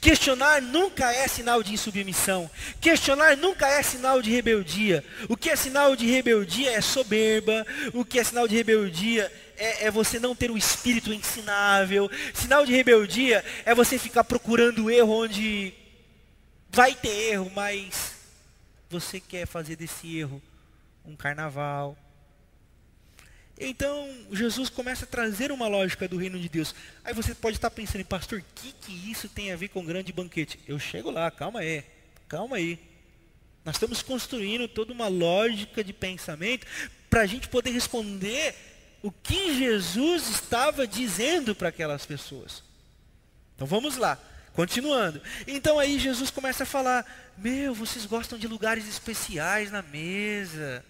Questionar 0.00 0.60
nunca 0.60 1.12
é 1.12 1.28
sinal 1.28 1.62
de 1.62 1.72
insubmissão. 1.72 2.50
Questionar 2.80 3.36
nunca 3.36 3.68
é 3.68 3.82
sinal 3.82 4.20
de 4.20 4.30
rebeldia. 4.30 5.04
O 5.28 5.36
que 5.36 5.50
é 5.50 5.56
sinal 5.56 5.94
de 5.94 6.06
rebeldia 6.06 6.72
é 6.72 6.80
soberba. 6.80 7.64
O 7.92 8.04
que 8.04 8.18
é 8.18 8.24
sinal 8.24 8.48
de 8.48 8.56
rebeldia 8.56 9.30
é, 9.56 9.86
é, 9.86 9.90
você 9.90 10.18
não 10.18 10.34
ter 10.34 10.50
o 10.50 10.56
espírito 10.56 11.12
ensinável. 11.12 12.10
Sinal 12.34 12.64
de 12.64 12.72
rebeldia 12.72 13.44
é 13.64 13.74
você 13.74 13.98
ficar 13.98 14.24
procurando 14.24 14.90
erro 14.90 15.24
onde 15.24 15.72
vai 16.70 16.94
ter 16.94 17.32
erro, 17.32 17.50
mas 17.54 18.14
você 18.88 19.20
quer 19.20 19.46
fazer 19.46 19.76
desse 19.76 20.18
erro 20.18 20.42
um 21.04 21.16
carnaval. 21.16 21.96
Então, 23.58 24.06
Jesus 24.32 24.68
começa 24.68 25.06
a 25.06 25.08
trazer 25.08 25.50
uma 25.50 25.66
lógica 25.66 26.06
do 26.06 26.18
reino 26.18 26.38
de 26.38 26.48
Deus. 26.48 26.74
Aí 27.02 27.14
você 27.14 27.34
pode 27.34 27.56
estar 27.56 27.70
pensando, 27.70 28.04
pastor, 28.04 28.40
o 28.40 28.44
que, 28.54 28.72
que 28.72 29.10
isso 29.10 29.28
tem 29.28 29.50
a 29.50 29.56
ver 29.56 29.68
com 29.68 29.84
grande 29.84 30.12
banquete? 30.12 30.60
Eu 30.68 30.78
chego 30.78 31.10
lá, 31.10 31.30
calma 31.30 31.60
aí, 31.60 31.82
calma 32.28 32.56
aí. 32.56 32.78
Nós 33.64 33.76
estamos 33.76 34.02
construindo 34.02 34.68
toda 34.68 34.92
uma 34.92 35.08
lógica 35.08 35.82
de 35.82 35.92
pensamento 35.92 36.66
para 37.08 37.22
a 37.22 37.26
gente 37.26 37.48
poder 37.48 37.70
responder 37.70 38.54
o 39.06 39.12
que 39.12 39.54
Jesus 39.54 40.28
estava 40.28 40.84
dizendo 40.84 41.54
para 41.54 41.68
aquelas 41.68 42.04
pessoas. 42.04 42.64
Então 43.54 43.64
vamos 43.64 43.96
lá, 43.96 44.18
continuando. 44.52 45.22
Então 45.46 45.78
aí 45.78 45.96
Jesus 45.96 46.28
começa 46.28 46.64
a 46.64 46.66
falar: 46.66 47.06
Meu, 47.38 47.72
vocês 47.72 48.04
gostam 48.04 48.36
de 48.36 48.48
lugares 48.48 48.88
especiais 48.88 49.70
na 49.70 49.80
mesa. 49.80 50.84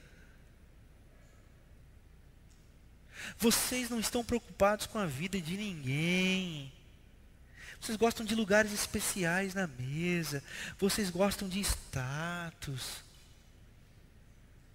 Vocês 3.36 3.90
não 3.90 4.00
estão 4.00 4.24
preocupados 4.24 4.86
com 4.86 4.98
a 4.98 5.04
vida 5.04 5.38
de 5.38 5.54
ninguém. 5.54 6.72
Vocês 7.78 7.98
gostam 7.98 8.24
de 8.24 8.34
lugares 8.34 8.72
especiais 8.72 9.52
na 9.52 9.66
mesa. 9.66 10.42
Vocês 10.78 11.10
gostam 11.10 11.46
de 11.46 11.60
status. 11.60 13.04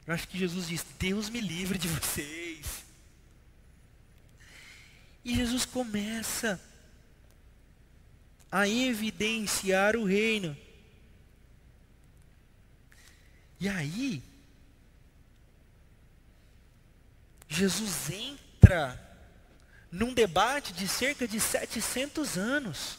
Eu 0.06 0.14
acho 0.14 0.28
que 0.28 0.38
Jesus 0.38 0.68
diz: 0.68 0.86
Deus 1.00 1.28
me 1.28 1.42
livre 1.42 1.80
de 1.80 1.88
vocês. 1.88 2.91
E 5.24 5.36
Jesus 5.36 5.66
começa 5.66 6.60
a 8.52 8.68
evidenciar 8.68 9.96
o 9.96 10.04
reino. 10.04 10.58
E 13.60 13.70
aí, 13.70 14.24
Jesus 17.48 18.10
entra 18.10 19.00
num 19.92 20.14
debate 20.14 20.74
de 20.74 20.88
cerca 20.88 21.28
de 21.28 21.40
700 21.40 22.38
anos. 22.38 22.98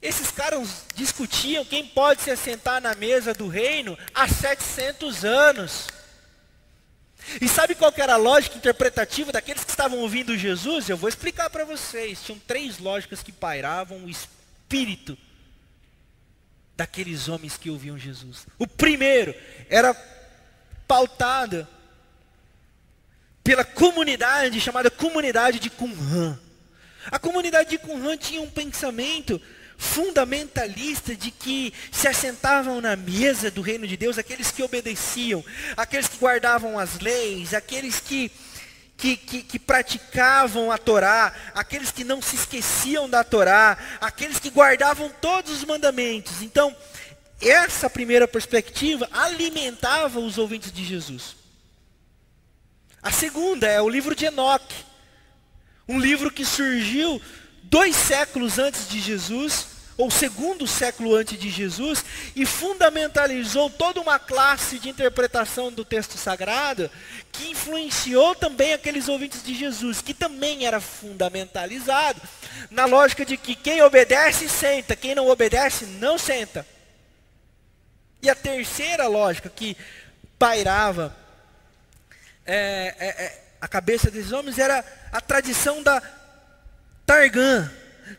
Esses 0.00 0.30
caras 0.30 0.86
discutiam 0.94 1.64
quem 1.64 1.86
pode 1.86 2.22
se 2.22 2.30
assentar 2.30 2.80
na 2.80 2.94
mesa 2.94 3.34
do 3.34 3.48
reino 3.48 3.98
há 4.14 4.28
700 4.28 5.24
anos. 5.24 5.88
E 7.40 7.48
sabe 7.48 7.74
qual 7.74 7.92
era 7.96 8.14
a 8.14 8.16
lógica 8.16 8.56
interpretativa 8.56 9.30
daqueles 9.30 9.64
que 9.64 9.70
estavam 9.70 9.98
ouvindo 9.98 10.36
Jesus? 10.36 10.88
Eu 10.88 10.96
vou 10.96 11.08
explicar 11.08 11.50
para 11.50 11.64
vocês. 11.64 12.22
Tinham 12.22 12.38
três 12.46 12.78
lógicas 12.78 13.22
que 13.22 13.32
pairavam 13.32 14.04
o 14.04 14.10
espírito 14.10 15.16
daqueles 16.76 17.28
homens 17.28 17.56
que 17.56 17.70
ouviam 17.70 17.98
Jesus. 17.98 18.46
O 18.58 18.66
primeiro 18.66 19.34
era 19.68 19.94
pautado 20.86 21.66
pela 23.44 23.64
comunidade 23.64 24.60
chamada 24.60 24.90
comunidade 24.90 25.58
de 25.58 25.70
Qumran. 25.70 26.38
A 27.10 27.18
comunidade 27.18 27.70
de 27.70 27.78
Qumran 27.78 28.16
tinha 28.16 28.40
um 28.40 28.50
pensamento 28.50 29.40
fundamentalista 29.78 31.14
de 31.14 31.30
que 31.30 31.72
se 31.92 32.08
assentavam 32.08 32.80
na 32.80 32.96
mesa 32.96 33.48
do 33.48 33.62
reino 33.62 33.86
de 33.86 33.96
Deus 33.96 34.18
aqueles 34.18 34.50
que 34.50 34.62
obedeciam, 34.62 35.42
aqueles 35.76 36.08
que 36.08 36.18
guardavam 36.18 36.76
as 36.76 36.98
leis, 36.98 37.54
aqueles 37.54 38.00
que, 38.00 38.30
que, 38.96 39.16
que, 39.16 39.42
que 39.44 39.58
praticavam 39.58 40.72
a 40.72 40.76
Torá, 40.76 41.32
aqueles 41.54 41.92
que 41.92 42.02
não 42.02 42.20
se 42.20 42.34
esqueciam 42.34 43.08
da 43.08 43.22
Torá, 43.22 43.78
aqueles 44.00 44.40
que 44.40 44.50
guardavam 44.50 45.08
todos 45.20 45.52
os 45.52 45.64
mandamentos. 45.64 46.42
Então, 46.42 46.76
essa 47.40 47.88
primeira 47.88 48.26
perspectiva 48.26 49.08
alimentava 49.12 50.18
os 50.18 50.38
ouvintes 50.38 50.72
de 50.72 50.84
Jesus. 50.84 51.36
A 53.00 53.12
segunda 53.12 53.68
é 53.68 53.80
o 53.80 53.88
livro 53.88 54.12
de 54.12 54.24
Enoque, 54.24 54.84
um 55.88 56.00
livro 56.00 56.32
que 56.32 56.44
surgiu 56.44 57.22
dois 57.70 57.94
séculos 57.94 58.58
antes 58.58 58.88
de 58.88 59.00
Jesus, 59.00 59.66
ou 59.96 60.10
segundo 60.10 60.66
século 60.66 61.14
antes 61.14 61.38
de 61.38 61.50
Jesus, 61.50 62.04
e 62.34 62.46
fundamentalizou 62.46 63.68
toda 63.68 64.00
uma 64.00 64.18
classe 64.18 64.78
de 64.78 64.88
interpretação 64.88 65.72
do 65.72 65.84
texto 65.84 66.16
sagrado, 66.16 66.90
que 67.32 67.50
influenciou 67.50 68.34
também 68.34 68.72
aqueles 68.72 69.08
ouvintes 69.08 69.42
de 69.42 69.54
Jesus, 69.54 70.00
que 70.00 70.14
também 70.14 70.66
era 70.66 70.80
fundamentalizado 70.80 72.20
na 72.70 72.84
lógica 72.84 73.24
de 73.24 73.36
que 73.36 73.54
quem 73.54 73.82
obedece, 73.82 74.48
senta, 74.48 74.96
quem 74.96 75.14
não 75.14 75.28
obedece, 75.28 75.84
não 75.84 76.16
senta. 76.16 76.66
E 78.22 78.30
a 78.30 78.34
terceira 78.34 79.06
lógica 79.06 79.48
que 79.48 79.76
pairava 80.38 81.14
é, 82.46 82.94
é, 82.98 83.06
é, 83.06 83.42
a 83.60 83.68
cabeça 83.68 84.10
desses 84.10 84.32
homens 84.32 84.58
era 84.58 84.84
a 85.12 85.20
tradição 85.20 85.82
da 85.82 86.00
Targã. 87.08 87.70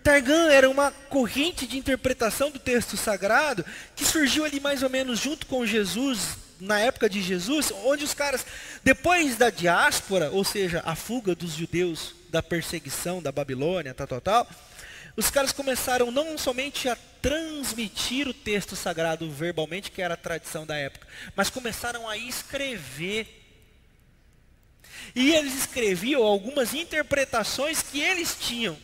Targã 0.01 0.51
era 0.51 0.67
uma 0.67 0.89
corrente 0.89 1.67
de 1.67 1.77
interpretação 1.77 2.49
do 2.49 2.57
texto 2.57 2.97
sagrado 2.97 3.63
que 3.95 4.03
surgiu 4.03 4.43
ali 4.43 4.59
mais 4.59 4.81
ou 4.81 4.89
menos 4.89 5.19
junto 5.19 5.45
com 5.45 5.63
Jesus, 5.63 6.39
na 6.59 6.79
época 6.79 7.07
de 7.07 7.21
Jesus, 7.21 7.71
onde 7.85 8.03
os 8.03 8.15
caras, 8.15 8.43
depois 8.83 9.37
da 9.37 9.51
diáspora, 9.51 10.31
ou 10.31 10.43
seja, 10.43 10.81
a 10.83 10.95
fuga 10.95 11.35
dos 11.35 11.51
judeus 11.51 12.15
da 12.31 12.41
perseguição 12.41 13.21
da 13.21 13.31
Babilônia, 13.31 13.93
tal, 13.93 14.07
tal, 14.07 14.21
tal, 14.21 14.49
os 15.15 15.29
caras 15.29 15.51
começaram 15.51 16.09
não 16.09 16.35
somente 16.35 16.89
a 16.89 16.97
transmitir 17.21 18.27
o 18.27 18.33
texto 18.33 18.75
sagrado 18.75 19.29
verbalmente, 19.29 19.91
que 19.91 20.01
era 20.01 20.15
a 20.15 20.17
tradição 20.17 20.65
da 20.65 20.75
época, 20.75 21.07
mas 21.35 21.51
começaram 21.51 22.09
a 22.09 22.17
escrever 22.17 23.38
e 25.15 25.33
eles 25.33 25.53
escreviam 25.55 26.23
algumas 26.23 26.73
interpretações 26.73 27.81
que 27.81 27.99
eles 27.99 28.37
tinham. 28.39 28.77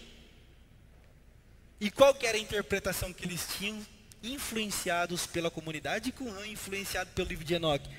E 1.80 1.92
qual 1.92 2.16
era 2.22 2.38
a 2.38 2.42
interpretação 2.42 3.14
que 3.14 3.26
eles 3.26 3.48
tinham? 3.58 3.86
Influenciados 4.24 5.28
pela 5.28 5.52
comunidade 5.52 6.12
Qumran, 6.12 6.48
influenciado 6.48 7.12
pelo 7.12 7.28
livro 7.28 7.46
de 7.46 7.54
Enoque. 7.54 7.90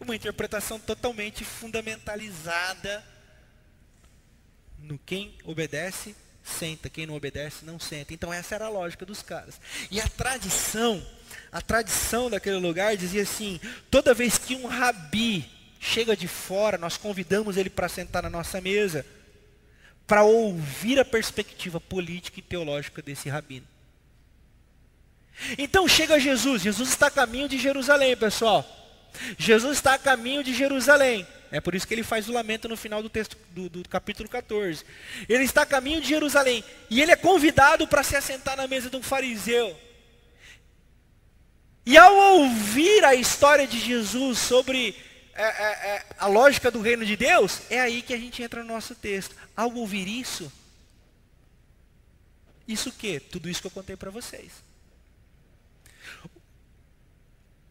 Uma 0.00 0.16
interpretação 0.16 0.78
totalmente 0.80 1.44
fundamentalizada 1.44 3.04
no 4.78 4.98
quem 4.98 5.36
obedece, 5.44 6.14
senta. 6.42 6.88
Quem 6.88 7.06
não 7.06 7.14
obedece, 7.14 7.64
não 7.64 7.78
senta. 7.78 8.14
Então 8.14 8.32
essa 8.32 8.54
era 8.54 8.66
a 8.66 8.70
lógica 8.70 9.04
dos 9.04 9.22
caras. 9.22 9.60
E 9.90 10.00
a 10.00 10.08
tradição, 10.08 11.04
a 11.52 11.60
tradição 11.60 12.30
daquele 12.30 12.56
lugar 12.56 12.96
dizia 12.96 13.22
assim, 13.22 13.60
toda 13.90 14.14
vez 14.14 14.38
que 14.38 14.54
um 14.54 14.66
rabi 14.66 15.57
chega 15.80 16.16
de 16.16 16.26
fora, 16.26 16.78
nós 16.78 16.96
convidamos 16.96 17.56
ele 17.56 17.70
para 17.70 17.88
sentar 17.88 18.22
na 18.22 18.30
nossa 18.30 18.60
mesa, 18.60 19.04
para 20.06 20.22
ouvir 20.22 20.98
a 20.98 21.04
perspectiva 21.04 21.80
política 21.80 22.40
e 22.40 22.42
teológica 22.42 23.02
desse 23.02 23.28
rabino. 23.28 23.66
Então 25.56 25.86
chega 25.86 26.18
Jesus, 26.18 26.62
Jesus 26.62 26.88
está 26.88 27.06
a 27.06 27.10
caminho 27.10 27.48
de 27.48 27.58
Jerusalém, 27.58 28.16
pessoal. 28.16 28.66
Jesus 29.38 29.78
está 29.78 29.94
a 29.94 29.98
caminho 29.98 30.42
de 30.42 30.54
Jerusalém. 30.54 31.26
É 31.50 31.60
por 31.60 31.74
isso 31.74 31.86
que 31.86 31.94
ele 31.94 32.02
faz 32.02 32.28
o 32.28 32.32
lamento 32.32 32.68
no 32.68 32.76
final 32.76 33.02
do 33.02 33.08
texto 33.08 33.36
do, 33.50 33.68
do 33.68 33.88
capítulo 33.88 34.28
14. 34.28 34.84
Ele 35.28 35.44
está 35.44 35.62
a 35.62 35.66
caminho 35.66 36.00
de 36.00 36.08
Jerusalém 36.08 36.62
e 36.90 37.00
ele 37.00 37.12
é 37.12 37.16
convidado 37.16 37.86
para 37.86 38.02
se 38.02 38.16
assentar 38.16 38.56
na 38.56 38.66
mesa 38.66 38.90
de 38.90 38.96
um 38.96 39.02
fariseu. 39.02 39.78
E 41.86 41.96
ao 41.96 42.14
ouvir 42.14 43.02
a 43.04 43.14
história 43.14 43.66
de 43.66 43.80
Jesus 43.80 44.38
sobre 44.38 44.94
é, 45.38 45.44
é, 45.44 45.86
é, 45.88 46.06
a 46.18 46.26
lógica 46.26 46.68
do 46.68 46.80
reino 46.80 47.06
de 47.06 47.16
Deus, 47.16 47.60
é 47.70 47.80
aí 47.80 48.02
que 48.02 48.12
a 48.12 48.18
gente 48.18 48.42
entra 48.42 48.64
no 48.64 48.74
nosso 48.74 48.92
texto. 48.96 49.36
Ao 49.56 49.72
ouvir 49.72 50.08
isso, 50.08 50.52
isso 52.66 52.88
o 52.88 52.92
quê? 52.92 53.20
Tudo 53.20 53.48
isso 53.48 53.60
que 53.60 53.68
eu 53.68 53.70
contei 53.70 53.96
para 53.96 54.10
vocês. 54.10 54.50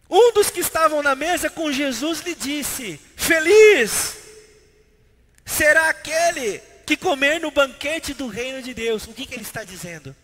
Um 0.09 0.31
dos 0.31 0.49
que 0.49 0.61
estavam 0.61 1.03
na 1.03 1.13
mesa 1.13 1.49
com 1.49 1.69
Jesus 1.69 2.21
lhe 2.21 2.33
disse: 2.33 2.97
Feliz 3.17 4.15
será 5.45 5.89
aquele 5.89 6.59
que 6.85 6.95
comer 6.95 7.41
no 7.41 7.51
banquete 7.51 8.13
do 8.13 8.27
reino 8.27 8.61
de 8.61 8.73
Deus. 8.73 9.05
O 9.07 9.13
que, 9.13 9.25
que 9.25 9.35
ele 9.35 9.43
está 9.43 9.65
dizendo? 9.65 10.15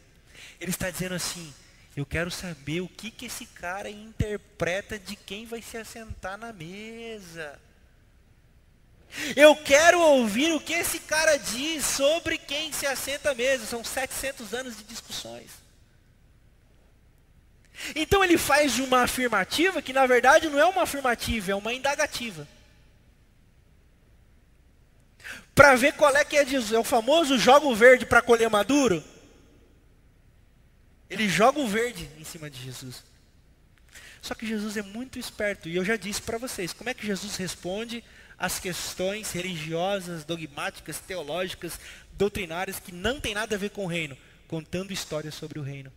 Ele 0.62 0.72
está 0.72 0.90
dizendo 0.90 1.16
assim: 1.16 1.54
eu 1.96 2.06
quero 2.06 2.32
saber 2.32 2.82
o 2.82 2.88
que, 2.88 3.12
que 3.12 3.28
esse 3.28 3.46
cara 3.46 3.90
interpreta 3.90 4.98
de 4.98 5.16
quem 5.16 5.46
vai 5.46 5.62
se 5.62 5.78
assentar 5.78 6.38
na 6.38 6.52
mesa. 6.52 7.60
Eu 9.36 9.56
quero 9.56 10.00
ouvir 10.00 10.54
o 10.54 10.60
que 10.60 10.74
esse 10.74 11.00
cara 11.00 11.38
diz 11.38 11.86
sobre 11.86 12.38
quem 12.38 12.74
se 12.74 12.88
assenta 12.88 13.30
à 13.30 13.36
mesa. 13.36 13.68
São 13.68 13.84
700 13.84 14.54
anos 14.56 14.76
de 14.76 14.84
discussões. 14.84 15.52
Então 17.96 18.24
ele 18.24 18.40
faz 18.40 18.80
uma 18.80 19.04
afirmativa 19.04 19.82
que 19.82 19.94
na 19.94 20.06
verdade 20.08 20.50
não 20.50 20.60
é 20.60 20.66
uma 20.66 20.84
afirmativa, 20.84 21.52
é 21.52 21.56
uma 21.56 21.74
indagativa. 21.74 22.48
Para 25.54 25.76
ver 25.76 25.94
qual 25.94 26.16
é 26.16 26.26
que 26.26 26.36
é, 26.36 26.44
é 26.74 26.80
o 26.80 26.84
famoso 26.84 27.38
jogo 27.38 27.76
verde 27.76 28.06
para 28.06 28.22
colher 28.22 28.50
maduro. 28.50 29.04
Ele 31.14 31.30
joga 31.30 31.60
o 31.60 31.68
verde 31.68 32.10
em 32.18 32.24
cima 32.24 32.50
de 32.50 32.62
Jesus. 32.62 33.04
Só 34.22 34.34
que 34.34 34.48
Jesus 34.48 34.78
é 34.78 34.82
muito 34.82 35.20
esperto, 35.20 35.68
e 35.68 35.76
eu 35.76 35.84
já 35.84 35.96
disse 35.96 36.22
para 36.22 36.38
vocês, 36.38 36.72
como 36.72 36.90
é 36.90 36.94
que 36.94 37.06
Jesus 37.06 37.36
responde 37.36 38.04
às 38.38 38.58
questões 38.58 39.32
religiosas, 39.32 40.24
dogmáticas, 40.24 41.00
teológicas, 41.00 41.80
doutrinárias 42.14 42.80
que 42.80 42.92
não 42.92 43.20
tem 43.20 43.34
nada 43.34 43.56
a 43.56 43.60
ver 43.60 43.70
com 43.72 43.84
o 43.84 43.88
reino, 43.88 44.18
contando 44.48 44.94
histórias 44.94 45.36
sobre 45.36 45.60
o 45.60 45.64
reino. 45.64 45.92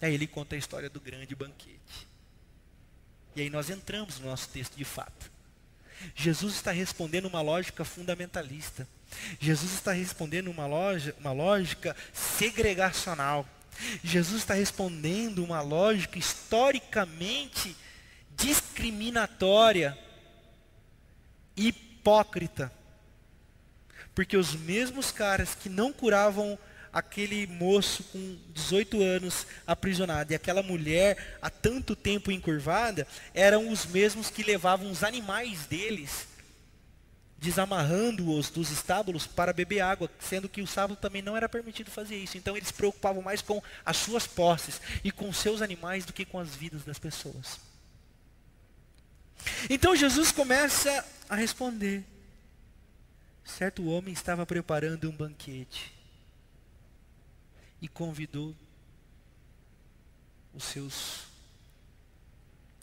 Aí 0.00 0.14
ele 0.14 0.26
conta 0.26 0.54
a 0.54 0.58
história 0.58 0.88
do 0.88 1.00
grande 1.00 1.34
banquete. 1.34 2.08
E 3.36 3.42
aí 3.42 3.50
nós 3.50 3.70
entramos 3.70 4.18
no 4.18 4.26
nosso 4.26 4.48
texto 4.48 4.76
de 4.76 4.84
fato. 4.84 5.30
Jesus 6.14 6.54
está 6.54 6.70
respondendo 6.70 7.26
uma 7.26 7.40
lógica 7.40 7.84
fundamentalista. 7.84 8.88
Jesus 9.40 9.72
está 9.72 9.92
respondendo 9.92 10.48
uma, 10.48 10.66
loja, 10.66 11.14
uma 11.18 11.32
lógica 11.32 11.96
segregacional. 12.12 13.46
Jesus 14.02 14.42
está 14.42 14.54
respondendo 14.54 15.44
uma 15.44 15.60
lógica 15.60 16.18
historicamente 16.18 17.76
discriminatória, 18.36 19.98
hipócrita. 21.56 22.72
Porque 24.14 24.36
os 24.36 24.54
mesmos 24.54 25.10
caras 25.10 25.54
que 25.54 25.68
não 25.68 25.92
curavam 25.92 26.58
aquele 26.92 27.46
moço 27.46 28.02
com 28.04 28.38
18 28.54 29.02
anos 29.02 29.46
aprisionado 29.66 30.32
e 30.32 30.36
aquela 30.36 30.62
mulher 30.62 31.38
há 31.42 31.50
tanto 31.50 31.94
tempo 31.94 32.30
encurvada, 32.30 33.06
eram 33.34 33.70
os 33.70 33.86
mesmos 33.86 34.30
que 34.30 34.42
levavam 34.42 34.90
os 34.90 35.04
animais 35.04 35.66
deles, 35.66 36.27
desamarrando-os 37.38 38.50
dos 38.50 38.70
estábulos 38.70 39.26
para 39.26 39.52
beber 39.52 39.80
água, 39.80 40.10
sendo 40.18 40.48
que 40.48 40.60
o 40.60 40.66
sábado 40.66 40.96
também 40.96 41.22
não 41.22 41.36
era 41.36 41.48
permitido 41.48 41.90
fazer 41.90 42.16
isso. 42.16 42.36
Então 42.36 42.56
eles 42.56 42.68
se 42.68 42.74
preocupavam 42.74 43.22
mais 43.22 43.40
com 43.40 43.62
as 43.84 43.96
suas 43.96 44.26
posses 44.26 44.80
e 45.04 45.12
com 45.12 45.32
seus 45.32 45.62
animais 45.62 46.04
do 46.04 46.12
que 46.12 46.24
com 46.24 46.38
as 46.38 46.54
vidas 46.54 46.84
das 46.84 46.98
pessoas. 46.98 47.60
Então 49.70 49.94
Jesus 49.94 50.32
começa 50.32 51.04
a 51.28 51.36
responder. 51.36 52.04
Certo 53.44 53.86
homem 53.86 54.12
estava 54.12 54.44
preparando 54.44 55.08
um 55.08 55.16
banquete 55.16 55.94
e 57.80 57.86
convidou 57.88 58.54
os 60.52 60.64
seus 60.64 61.22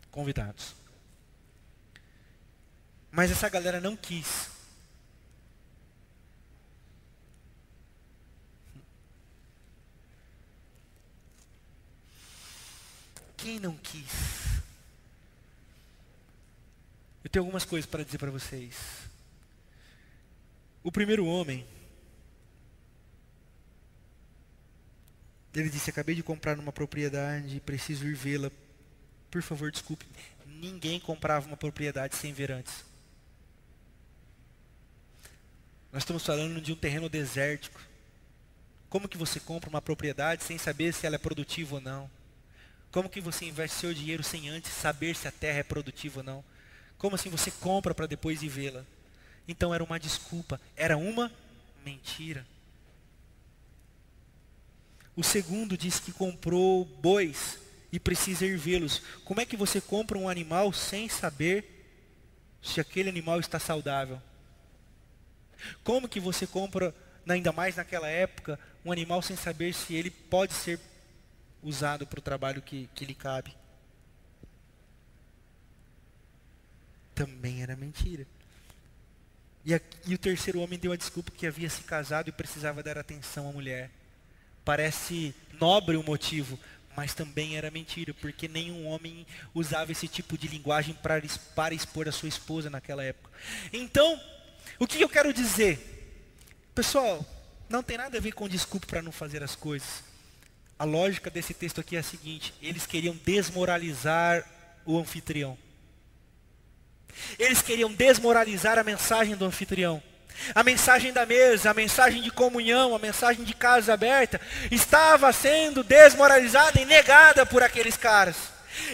convidados. 0.09 0.84
Mas 3.15 3.31
essa 3.31 3.47
galera 3.47 3.79
não 3.79 3.95
quis. 3.95 4.49
Quem 13.37 13.57
não 13.57 13.77
quis? 13.77 14.11
Eu 17.23 17.29
tenho 17.29 17.45
algumas 17.45 17.63
coisas 17.63 17.89
para 17.89 18.03
dizer 18.03 18.17
para 18.17 18.29
vocês. 18.29 18.75
O 20.83 20.91
primeiro 20.91 21.25
homem 21.25 21.65
Ele 25.53 25.69
disse: 25.69 25.89
Acabei 25.89 26.15
de 26.15 26.21
comprar 26.21 26.59
uma 26.59 26.73
propriedade, 26.73 27.61
preciso 27.61 28.05
ir 28.05 28.13
vê-la. 28.13 28.51
Por 29.31 29.41
favor, 29.41 29.71
desculpe. 29.71 30.05
Ninguém 30.45 30.99
comprava 30.99 31.47
uma 31.47 31.55
propriedade 31.55 32.13
sem 32.17 32.33
ver 32.33 32.51
antes. 32.51 32.94
Nós 35.95 36.01
estamos 36.01 36.25
falando 36.25 36.59
de 36.59 36.73
um 36.73 36.75
terreno 36.75 37.07
desértico. 37.07 37.79
Como 38.89 39.07
que 39.07 39.17
você 39.17 39.39
compra 39.39 39.69
uma 39.69 39.81
propriedade 39.81 40.43
sem 40.43 40.57
saber 40.57 40.93
se 40.93 41.07
ela 41.07 41.15
é 41.15 41.17
produtiva 41.17 41.75
ou 41.75 41.81
não? 41.81 42.11
Como 42.91 43.07
que 43.07 43.21
você 43.21 43.45
investe 43.45 43.77
seu 43.77 43.93
dinheiro 43.93 44.21
sem 44.21 44.49
antes 44.49 44.73
saber 44.73 45.15
se 45.15 45.25
a 45.25 45.31
terra 45.31 45.59
é 45.59 45.63
produtiva 45.63 46.19
ou 46.19 46.23
não? 46.25 46.43
Como 46.97 47.15
assim 47.15 47.29
você 47.29 47.49
compra 47.49 47.95
para 47.95 48.07
depois 48.07 48.43
ir 48.43 48.49
vê-la? 48.49 48.85
Então 49.47 49.73
era 49.73 49.81
uma 49.81 49.97
desculpa, 49.97 50.59
era 50.75 50.97
uma 50.97 51.31
mentira. 51.85 52.45
O 55.15 55.23
segundo 55.23 55.77
diz 55.77 55.97
que 55.97 56.11
comprou 56.11 56.83
bois 56.83 57.57
e 57.89 58.01
precisa 58.01 58.45
ir 58.45 58.57
vê-los. 58.57 59.01
Como 59.23 59.39
é 59.39 59.45
que 59.45 59.55
você 59.55 59.79
compra 59.79 60.17
um 60.17 60.27
animal 60.27 60.73
sem 60.73 61.07
saber 61.07 61.87
se 62.61 62.81
aquele 62.81 63.07
animal 63.07 63.39
está 63.39 63.59
saudável? 63.59 64.21
Como 65.83 66.07
que 66.07 66.19
você 66.19 66.45
compra, 66.45 66.93
ainda 67.27 67.51
mais 67.51 67.75
naquela 67.75 68.07
época, 68.07 68.59
um 68.83 68.91
animal 68.91 69.21
sem 69.21 69.35
saber 69.35 69.73
se 69.73 69.93
ele 69.93 70.09
pode 70.09 70.53
ser 70.53 70.79
usado 71.61 72.05
para 72.05 72.19
o 72.19 72.21
trabalho 72.21 72.61
que, 72.61 72.89
que 72.93 73.05
lhe 73.05 73.15
cabe? 73.15 73.55
Também 77.13 77.61
era 77.63 77.75
mentira. 77.75 78.27
E, 79.65 79.73
a, 79.73 79.81
e 80.05 80.13
o 80.13 80.17
terceiro 80.17 80.59
homem 80.59 80.77
deu 80.77 80.91
a 80.91 80.95
desculpa 80.95 81.31
que 81.31 81.47
havia 81.47 81.69
se 81.69 81.81
casado 81.81 82.29
e 82.29 82.31
precisava 82.31 82.83
dar 82.83 82.97
atenção 82.97 83.49
à 83.49 83.51
mulher. 83.51 83.89
Parece 84.63 85.33
nobre 85.59 85.97
o 85.97 86.03
motivo, 86.03 86.59
mas 86.95 87.13
também 87.13 87.57
era 87.57 87.71
mentira, 87.71 88.13
porque 88.13 88.47
nenhum 88.47 88.85
homem 88.87 89.25
usava 89.53 89.91
esse 89.91 90.07
tipo 90.07 90.37
de 90.37 90.47
linguagem 90.47 90.93
para, 90.93 91.73
expor 91.73 92.07
a 92.07 92.11
sua 92.11 92.29
esposa 92.29 92.69
naquela 92.69 93.03
época. 93.03 93.31
Então, 93.73 94.19
o 94.79 94.87
que 94.87 95.01
eu 95.01 95.09
quero 95.09 95.33
dizer? 95.33 95.79
Pessoal, 96.73 97.25
não 97.69 97.81
tem 97.81 97.97
nada 97.97 98.17
a 98.17 98.21
ver 98.21 98.33
com 98.33 98.47
desculpa 98.47 98.87
para 98.87 99.01
não 99.01 99.11
fazer 99.11 99.43
as 99.43 99.55
coisas. 99.55 100.03
A 100.77 100.83
lógica 100.83 101.29
desse 101.29 101.53
texto 101.53 101.79
aqui 101.79 101.95
é 101.95 101.99
a 101.99 102.03
seguinte: 102.03 102.53
eles 102.61 102.85
queriam 102.85 103.15
desmoralizar 103.25 104.45
o 104.85 104.99
anfitrião. 104.99 105.57
Eles 107.39 107.61
queriam 107.61 107.91
desmoralizar 107.93 108.77
a 108.77 108.83
mensagem 108.83 109.35
do 109.35 109.45
anfitrião. 109.45 110.03
A 110.53 110.63
mensagem 110.63 111.13
da 111.13 111.25
mesa, 111.25 111.71
a 111.71 111.73
mensagem 111.73 112.21
de 112.21 112.29
comunhão, 112.29 112.93
a 112.93 112.99
mensagem 112.99 113.45
de 113.45 113.53
casa 113.53 113.93
aberta, 113.93 114.39
estava 114.69 115.31
sendo 115.31 115.81
desmoralizada 115.81 116.79
e 116.79 116.85
negada 116.85 117.45
por 117.45 117.63
aqueles 117.63 117.95
caras. 117.95 118.35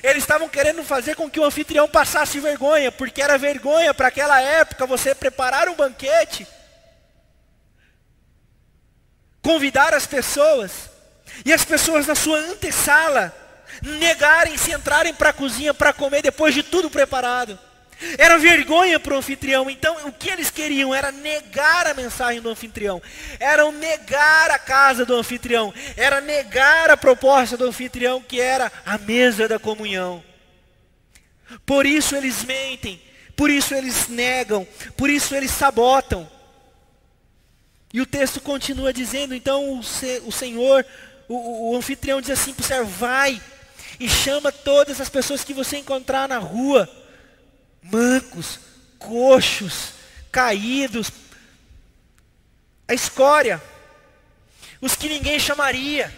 Eles 0.04 0.24
estavam 0.24 0.48
querendo 0.48 0.84
fazer 0.84 1.16
com 1.16 1.30
que 1.30 1.40
o 1.40 1.46
anfitrião 1.46 1.88
passasse 1.88 2.40
vergonha, 2.40 2.92
porque 2.92 3.22
era 3.22 3.38
vergonha 3.38 3.94
para 3.94 4.08
aquela 4.08 4.42
época 4.42 4.86
você 4.86 5.14
preparar 5.16 5.70
um 5.70 5.76
banquete, 5.76 6.48
convidar 9.42 9.94
as 9.94 10.06
pessoas, 10.06 10.90
e 11.46 11.54
as 11.54 11.64
pessoas 11.64 12.06
na 12.06 12.16
sua 12.16 12.38
antessala 12.38 13.36
negarem-se 13.82 14.72
entrarem 14.72 15.14
para 15.14 15.30
a 15.30 15.34
cozinha 15.34 15.74
para 15.74 15.94
comer 15.94 16.22
depois 16.22 16.54
de 16.54 16.62
tudo 16.62 16.90
preparado. 16.90 17.58
Era 18.18 18.38
vergonha 18.38 19.00
para 19.00 19.14
o 19.14 19.18
anfitrião. 19.18 19.70
Então, 19.70 20.08
o 20.08 20.12
que 20.12 20.30
eles 20.30 20.50
queriam 20.50 20.94
era 20.94 21.12
negar 21.12 21.88
a 21.88 21.94
mensagem 21.94 22.42
do 22.42 22.50
anfitrião. 22.50 23.02
Era 23.40 23.72
negar 23.72 24.50
a 24.50 24.58
casa 24.58 25.06
do 25.06 25.16
anfitrião. 25.16 25.74
Era 25.96 26.20
negar 26.20 26.90
a 26.90 26.98
proposta 26.98 27.56
do 27.56 27.66
anfitrião, 27.66 28.22
que 28.22 28.40
era 28.40 28.72
a 28.86 28.98
mesa 28.98 29.48
da 29.48 29.60
comunhão. 29.60 30.24
Por 31.66 31.86
isso 31.86 32.16
eles 32.16 32.44
mentem. 32.44 33.02
Por 33.36 33.50
isso 33.50 33.76
eles 33.76 34.08
negam. 34.08 34.68
Por 34.98 35.10
isso 35.10 35.36
eles 35.36 35.52
sabotam. 35.52 36.30
E 37.94 38.02
o 38.02 38.06
texto 38.06 38.42
continua 38.42 38.92
dizendo: 38.92 39.36
então 39.36 39.74
o, 39.74 39.80
o 39.80 40.32
Senhor, 40.32 40.86
o, 41.28 41.72
o 41.72 41.76
anfitrião 41.76 42.20
diz 42.20 42.32
assim 42.32 42.54
para 42.54 42.64
o 42.64 42.68
servo: 42.68 42.90
vai 42.90 43.40
e 44.00 44.10
chama 44.10 44.52
todas 44.52 45.00
as 45.00 45.10
pessoas 45.10 45.44
que 45.44 45.54
você 45.54 45.78
encontrar 45.78 46.28
na 46.28 46.40
rua 46.40 46.90
mancos, 47.82 48.60
coxos, 49.00 49.94
caídos, 50.32 51.12
a 52.88 52.94
escória, 52.94 53.62
os 54.80 54.96
que 54.96 55.08
ninguém 55.08 55.40
chamaria, 55.40 56.14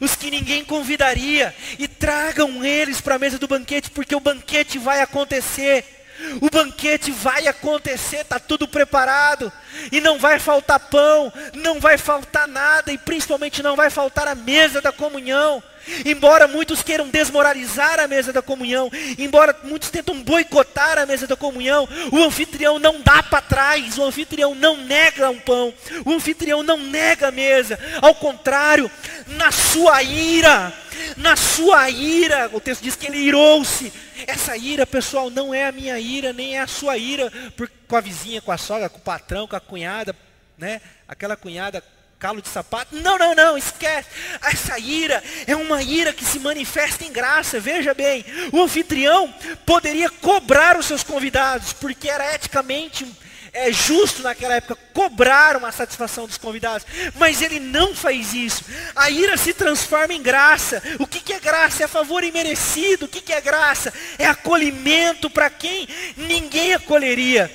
os 0.00 0.14
que 0.14 0.30
ninguém 0.30 0.64
convidaria, 0.64 1.54
e 1.78 1.88
tragam 1.88 2.64
eles 2.64 3.00
para 3.00 3.16
a 3.16 3.18
mesa 3.18 3.38
do 3.38 3.48
banquete, 3.48 3.90
porque 3.90 4.14
o 4.14 4.20
banquete 4.20 4.78
vai 4.78 5.00
acontecer. 5.00 5.99
O 6.40 6.50
banquete 6.50 7.10
vai 7.10 7.46
acontecer, 7.46 8.18
está 8.18 8.38
tudo 8.38 8.68
preparado, 8.68 9.52
e 9.90 10.00
não 10.00 10.18
vai 10.18 10.38
faltar 10.38 10.78
pão, 10.78 11.32
não 11.54 11.80
vai 11.80 11.96
faltar 11.96 12.46
nada, 12.46 12.92
e 12.92 12.98
principalmente 12.98 13.62
não 13.62 13.76
vai 13.76 13.90
faltar 13.90 14.28
a 14.28 14.34
mesa 14.34 14.80
da 14.80 14.92
comunhão. 14.92 15.62
Embora 16.04 16.46
muitos 16.46 16.82
queiram 16.82 17.08
desmoralizar 17.08 17.98
a 17.98 18.06
mesa 18.06 18.32
da 18.32 18.42
comunhão, 18.42 18.90
embora 19.18 19.56
muitos 19.64 19.90
tentam 19.90 20.22
boicotar 20.22 20.98
a 20.98 21.06
mesa 21.06 21.26
da 21.26 21.36
comunhão, 21.36 21.88
o 22.12 22.22
anfitrião 22.22 22.78
não 22.78 23.00
dá 23.00 23.22
para 23.22 23.40
trás, 23.40 23.96
o 23.96 24.04
anfitrião 24.04 24.54
não 24.54 24.76
nega 24.76 25.30
um 25.30 25.38
pão, 25.38 25.72
o 26.04 26.12
anfitrião 26.12 26.62
não 26.62 26.76
nega 26.76 27.28
a 27.28 27.32
mesa, 27.32 27.78
ao 28.02 28.14
contrário, 28.14 28.90
na 29.26 29.50
sua 29.50 30.02
ira, 30.02 30.72
na 31.16 31.36
sua 31.36 31.88
ira, 31.90 32.50
o 32.52 32.60
texto 32.60 32.82
diz 32.82 32.96
que 32.96 33.06
ele 33.06 33.18
irou-se. 33.18 33.92
Essa 34.26 34.56
ira, 34.56 34.86
pessoal, 34.86 35.30
não 35.30 35.54
é 35.54 35.66
a 35.66 35.72
minha 35.72 35.98
ira, 35.98 36.32
nem 36.32 36.56
é 36.56 36.60
a 36.60 36.66
sua 36.66 36.96
ira, 36.96 37.30
por, 37.56 37.70
com 37.88 37.96
a 37.96 38.00
vizinha, 38.00 38.40
com 38.40 38.52
a 38.52 38.58
sogra, 38.58 38.88
com 38.88 38.98
o 38.98 39.02
patrão, 39.02 39.46
com 39.46 39.56
a 39.56 39.60
cunhada, 39.60 40.14
né? 40.56 40.80
Aquela 41.08 41.36
cunhada 41.36 41.82
calo 42.20 42.42
de 42.42 42.48
sapato. 42.48 42.94
Não, 42.96 43.18
não, 43.18 43.34
não, 43.34 43.56
esquece. 43.56 44.08
Essa 44.42 44.78
ira 44.78 45.24
é 45.46 45.56
uma 45.56 45.82
ira 45.82 46.12
que 46.12 46.24
se 46.24 46.38
manifesta 46.38 47.02
em 47.02 47.10
graça. 47.10 47.58
Veja 47.58 47.94
bem, 47.94 48.24
o 48.52 48.62
anfitrião 48.62 49.34
poderia 49.64 50.10
cobrar 50.10 50.76
os 50.76 50.84
seus 50.84 51.02
convidados, 51.02 51.72
porque 51.72 52.10
era 52.10 52.34
eticamente 52.34 53.06
é 53.52 53.72
justo 53.72 54.22
naquela 54.22 54.54
época 54.54 54.76
cobrar 54.92 55.56
uma 55.56 55.72
satisfação 55.72 56.26
dos 56.26 56.38
convidados, 56.38 56.86
mas 57.16 57.42
ele 57.42 57.60
não 57.60 57.94
faz 57.94 58.32
isso. 58.34 58.64
A 58.94 59.10
ira 59.10 59.36
se 59.36 59.52
transforma 59.52 60.14
em 60.14 60.22
graça. 60.22 60.82
O 60.98 61.06
que, 61.06 61.32
é 61.32 61.40
graça? 61.40 61.84
É 61.84 61.88
favor 61.88 62.24
imerecido. 62.24 63.06
O 63.06 63.08
que 63.08 63.32
é 63.32 63.40
graça? 63.40 63.92
É 64.18 64.26
acolhimento 64.26 65.28
para 65.28 65.50
quem 65.50 65.88
ninguém 66.16 66.74
acolheria. 66.74 67.50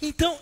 Então, 0.00 0.38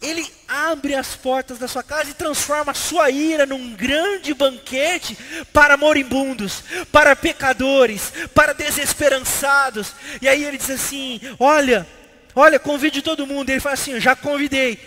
ele 0.00 0.26
abre 0.46 0.94
as 0.94 1.16
portas 1.16 1.58
da 1.58 1.66
sua 1.66 1.82
casa 1.82 2.10
e 2.10 2.14
transforma 2.14 2.72
a 2.72 2.74
sua 2.74 3.10
ira 3.10 3.44
num 3.44 3.74
grande 3.74 4.32
banquete 4.32 5.18
para 5.52 5.76
moribundos, 5.76 6.62
para 6.92 7.16
pecadores, 7.16 8.12
para 8.34 8.52
desesperançados. 8.52 9.92
E 10.22 10.28
aí 10.28 10.44
ele 10.44 10.56
diz 10.56 10.70
assim: 10.70 11.20
Olha, 11.38 11.86
Olha, 12.38 12.60
convide 12.60 13.02
todo 13.02 13.26
mundo. 13.26 13.50
Ele 13.50 13.58
fala 13.58 13.74
assim, 13.74 13.98
já 13.98 14.14
convidei. 14.14 14.78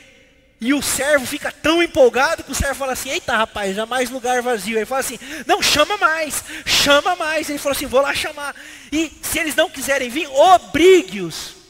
E 0.62 0.74
o 0.74 0.82
servo 0.82 1.26
fica 1.26 1.52
tão 1.52 1.84
empolgado 1.84 2.45
que 2.45 2.52
o 2.52 2.56
servo 2.56 2.76
fala 2.76 2.93
assim, 2.93 3.10
eita 3.10 3.36
rapaz, 3.36 3.76
já 3.76 3.86
mais 3.86 4.10
lugar 4.10 4.41
vazio. 4.41 4.78
Ele 4.78 4.86
fala 4.86 5.02
assim, 5.02 5.19
não, 5.45 5.62
chama 5.62 5.97
mais, 5.97 6.43
chama 6.65 7.13
mais. 7.17 7.50
Ele 7.50 7.60
falou 7.60 7.76
assim, 7.76 7.88
vou 7.88 8.00
lá 8.00 8.13
chamar. 8.13 8.56
E 8.89 9.12
se 9.21 9.38
eles 9.38 9.54
não 9.54 9.69
quiserem 9.69 10.10
vir, 10.10 10.30
obrigue-os. 10.30 11.61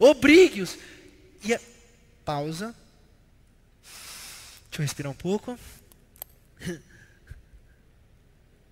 Obrigue-os. 0.00 0.76
E 1.44 1.54
a... 1.54 1.60
pausa. 2.24 2.74
Deixa 4.68 4.80
eu 4.80 4.82
respirar 4.82 5.12
um 5.12 5.14
pouco. 5.14 5.56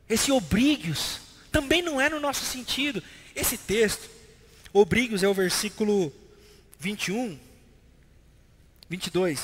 Esse 0.08 0.32
obrigue-os 0.32 1.20
também 1.52 1.82
não 1.82 2.00
é 2.00 2.08
no 2.08 2.18
nosso 2.18 2.44
sentido. 2.44 3.02
Esse 3.36 3.56
texto, 3.56 4.08
Obrigos 4.72 5.22
é 5.22 5.28
o 5.28 5.34
versículo 5.34 6.12
21, 6.78 7.38
22. 8.88 9.40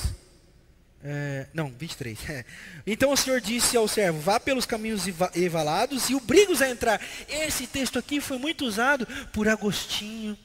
É, 1.03 1.47
não, 1.53 1.69
23. 1.71 2.29
É. 2.29 2.45
Então 2.85 3.11
o 3.11 3.17
Senhor 3.17 3.41
disse 3.41 3.75
ao 3.75 3.87
servo: 3.87 4.19
Vá 4.19 4.39
pelos 4.39 4.65
caminhos 4.65 5.03
evalados 5.35 6.09
e 6.09 6.15
obriga-os 6.15 6.61
a 6.61 6.69
entrar. 6.69 7.01
Esse 7.27 7.67
texto 7.67 7.99
aqui 7.99 8.21
foi 8.21 8.37
muito 8.37 8.65
usado 8.65 9.07
por 9.31 9.47
Agostinho. 9.47 10.37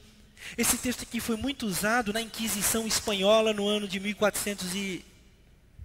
Esse 0.57 0.77
texto 0.77 1.03
aqui 1.03 1.19
foi 1.19 1.35
muito 1.35 1.65
usado 1.65 2.13
na 2.13 2.21
Inquisição 2.21 2.87
Espanhola 2.87 3.53
no 3.53 3.67
ano 3.67 3.87
de 3.87 3.99
1400 3.99 4.75
e, 4.75 5.05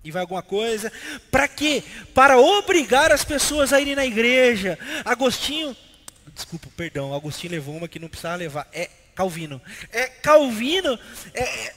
e 0.04 0.10
vai 0.10 0.22
alguma 0.22 0.42
coisa. 0.42 0.92
Para 1.30 1.48
quê? 1.48 1.82
Para 2.14 2.38
obrigar 2.38 3.12
as 3.12 3.24
pessoas 3.24 3.72
a 3.72 3.80
irem 3.80 3.94
na 3.94 4.06
igreja. 4.06 4.78
Agostinho 5.04 5.76
desculpa, 6.36 6.68
perdão, 6.76 7.14
Agostinho 7.14 7.52
levou 7.52 7.74
uma 7.74 7.88
que 7.88 7.98
não 7.98 8.08
precisava 8.08 8.36
levar. 8.36 8.68
É 8.72 8.90
Calvino. 9.14 9.60
É 9.90 10.06
Calvino 10.06 10.98
é, 11.32 11.42
é 11.42 11.74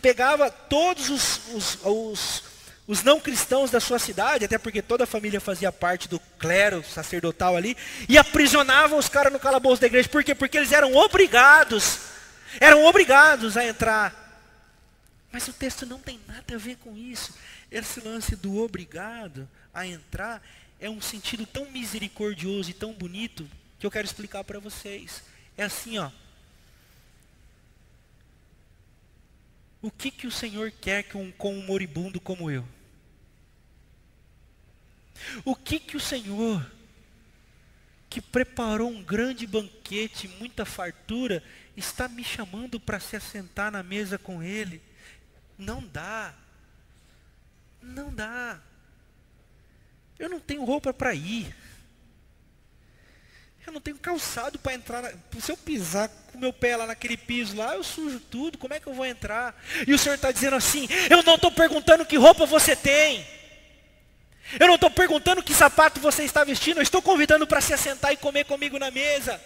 pegava 0.00 0.50
todos 0.50 1.10
os, 1.10 1.40
os, 1.52 1.78
os, 1.84 2.42
os, 2.86 3.02
não 3.02 3.20
cristãos 3.20 3.70
da 3.70 3.78
sua 3.78 3.98
cidade, 3.98 4.46
até 4.46 4.56
porque 4.56 4.80
toda 4.80 5.04
a 5.04 5.06
família 5.06 5.38
fazia 5.38 5.70
parte 5.70 6.08
do 6.08 6.18
clero 6.38 6.82
sacerdotal 6.82 7.54
ali, 7.54 7.76
e 8.08 8.16
aprisionava 8.16 8.96
os 8.96 9.08
caras 9.08 9.30
no 9.30 9.38
calabouço 9.38 9.82
da 9.82 9.86
igreja. 9.86 10.08
Por 10.08 10.24
quê? 10.24 10.34
Porque 10.34 10.56
eles 10.56 10.72
eram 10.72 10.94
obrigados, 10.96 11.98
eram 12.58 12.84
obrigados 12.84 13.56
a 13.56 13.64
entrar. 13.64 14.28
Mas 15.30 15.46
o 15.46 15.52
texto 15.52 15.86
não 15.86 16.00
tem 16.00 16.20
nada 16.26 16.54
a 16.54 16.58
ver 16.58 16.76
com 16.76 16.96
isso. 16.96 17.34
Esse 17.70 18.00
lance 18.00 18.34
do 18.34 18.58
obrigado 18.58 19.48
a 19.72 19.86
entrar 19.86 20.42
é 20.80 20.90
um 20.90 21.00
sentido 21.00 21.46
tão 21.46 21.70
misericordioso 21.70 22.70
e 22.70 22.74
tão 22.74 22.92
bonito 22.92 23.48
que 23.78 23.86
eu 23.86 23.90
quero 23.90 24.06
explicar 24.06 24.42
para 24.42 24.58
vocês. 24.58 25.22
É 25.56 25.62
assim, 25.62 25.98
ó. 25.98 26.10
O 29.82 29.90
que 29.90 30.10
que 30.10 30.26
o 30.26 30.32
Senhor 30.32 30.70
quer 30.70 31.04
com, 31.04 31.30
com 31.32 31.54
um 31.54 31.64
moribundo 31.64 32.20
como 32.20 32.50
eu? 32.50 32.66
O 35.44 35.54
que 35.54 35.78
que 35.78 35.96
o 35.96 36.00
Senhor, 36.00 36.70
que 38.08 38.20
preparou 38.20 38.90
um 38.90 39.02
grande 39.02 39.46
banquete, 39.46 40.28
muita 40.28 40.64
fartura, 40.64 41.42
está 41.76 42.08
me 42.08 42.24
chamando 42.24 42.78
para 42.78 43.00
se 43.00 43.16
assentar 43.16 43.70
na 43.70 43.82
mesa 43.82 44.18
com 44.18 44.42
Ele? 44.42 44.82
Não 45.56 45.86
dá. 45.86 46.34
Não 47.82 48.12
dá. 48.12 48.60
Eu 50.18 50.28
não 50.28 50.40
tenho 50.40 50.64
roupa 50.64 50.92
para 50.92 51.14
ir. 51.14 51.54
Eu 53.66 53.72
não 53.72 53.80
tenho 53.80 53.98
calçado 53.98 54.58
para 54.58 54.74
entrar. 54.74 55.02
Na... 55.02 55.12
Se 55.40 55.52
eu 55.52 55.56
pisar 55.56 56.08
com 56.32 56.38
meu 56.38 56.52
pé 56.52 56.76
lá 56.76 56.86
naquele 56.86 57.16
piso 57.16 57.56
lá, 57.56 57.74
eu 57.74 57.84
sujo 57.84 58.18
tudo. 58.18 58.58
Como 58.58 58.74
é 58.74 58.80
que 58.80 58.86
eu 58.86 58.94
vou 58.94 59.06
entrar? 59.06 59.54
E 59.86 59.94
o 59.94 59.98
Senhor 59.98 60.14
está 60.14 60.32
dizendo 60.32 60.56
assim: 60.56 60.88
Eu 61.08 61.22
não 61.22 61.36
estou 61.36 61.52
perguntando 61.52 62.04
que 62.04 62.16
roupa 62.16 62.46
você 62.46 62.74
tem. 62.74 63.26
Eu 64.58 64.66
não 64.66 64.74
estou 64.74 64.90
perguntando 64.90 65.42
que 65.42 65.54
sapato 65.54 66.00
você 66.00 66.24
está 66.24 66.42
vestindo. 66.42 66.78
Eu 66.78 66.82
estou 66.82 67.00
convidando 67.00 67.46
para 67.46 67.60
se 67.60 67.72
assentar 67.72 68.12
e 68.12 68.16
comer 68.16 68.44
comigo 68.44 68.78
na 68.78 68.90
mesa. 68.90 69.40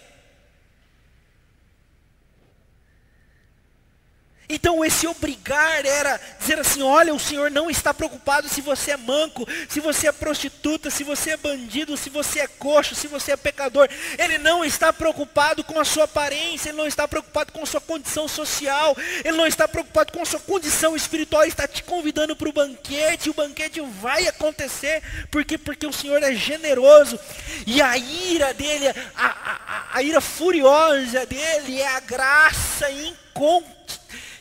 Então 4.49 4.85
esse 4.85 5.07
obrigar 5.07 5.87
era 5.87 6.21
dizer 6.39 6.59
assim, 6.59 6.83
olha, 6.83 7.15
o 7.15 7.19
Senhor 7.19 7.51
não 7.51 7.71
está 7.71 7.95
preocupado 7.95 8.49
se 8.49 8.61
você 8.61 8.91
é 8.91 8.97
manco, 8.97 9.47
se 9.69 9.81
você 9.81 10.09
é 10.09 10.13
prostituta, 10.13 10.91
se 10.91 11.03
você 11.03 11.31
é 11.31 11.37
bandido, 11.37 11.97
se 11.97 12.11
você 12.11 12.41
é 12.41 12.47
coxo, 12.47 12.95
se 12.95 13.07
você 13.07 13.33
é 13.33 13.37
pecador. 13.37 13.89
Ele 14.19 14.39
não 14.39 14.65
está 14.65 14.93
preocupado 14.93 15.65
com 15.65 15.81
a 15.81 15.85
sua 15.85 16.05
aparência, 16.05 16.69
ele 16.69 16.79
não 16.79 16.87
está 16.87 17.09
preocupado 17.09 17.53
com 17.53 17.63
a 17.63 17.67
sua 17.67 17.81
condição 17.81 18.29
social, 18.29 18.97
ele 19.25 19.37
não 19.37 19.47
está 19.47 19.67
preocupado 19.67 20.13
com 20.13 20.23
a 20.23 20.27
sua 20.27 20.41
condição 20.41 20.95
espiritual, 20.95 21.43
ele 21.43 21.53
está 21.53 21.67
te 21.67 21.83
convidando 21.83 22.37
para 22.37 22.49
o 22.49 22.53
banquete, 22.53 23.29
e 23.29 23.31
o 23.31 23.35
banquete 23.35 23.81
vai 23.81 24.27
acontecer, 24.27 25.03
porque 25.31 25.57
porque 25.57 25.87
o 25.87 25.93
Senhor 25.93 26.23
é 26.23 26.35
generoso. 26.35 27.19
E 27.67 27.81
a 27.81 27.97
ira 27.97 28.53
dele, 28.53 28.89
a, 28.89 29.27
a, 29.27 29.85
a 29.95 30.03
ira 30.03 30.21
furiosa 30.21 31.25
dele 31.27 31.81
é 31.81 31.89
a 31.89 32.01
graça 32.01 32.91
incontrolável 32.91 33.74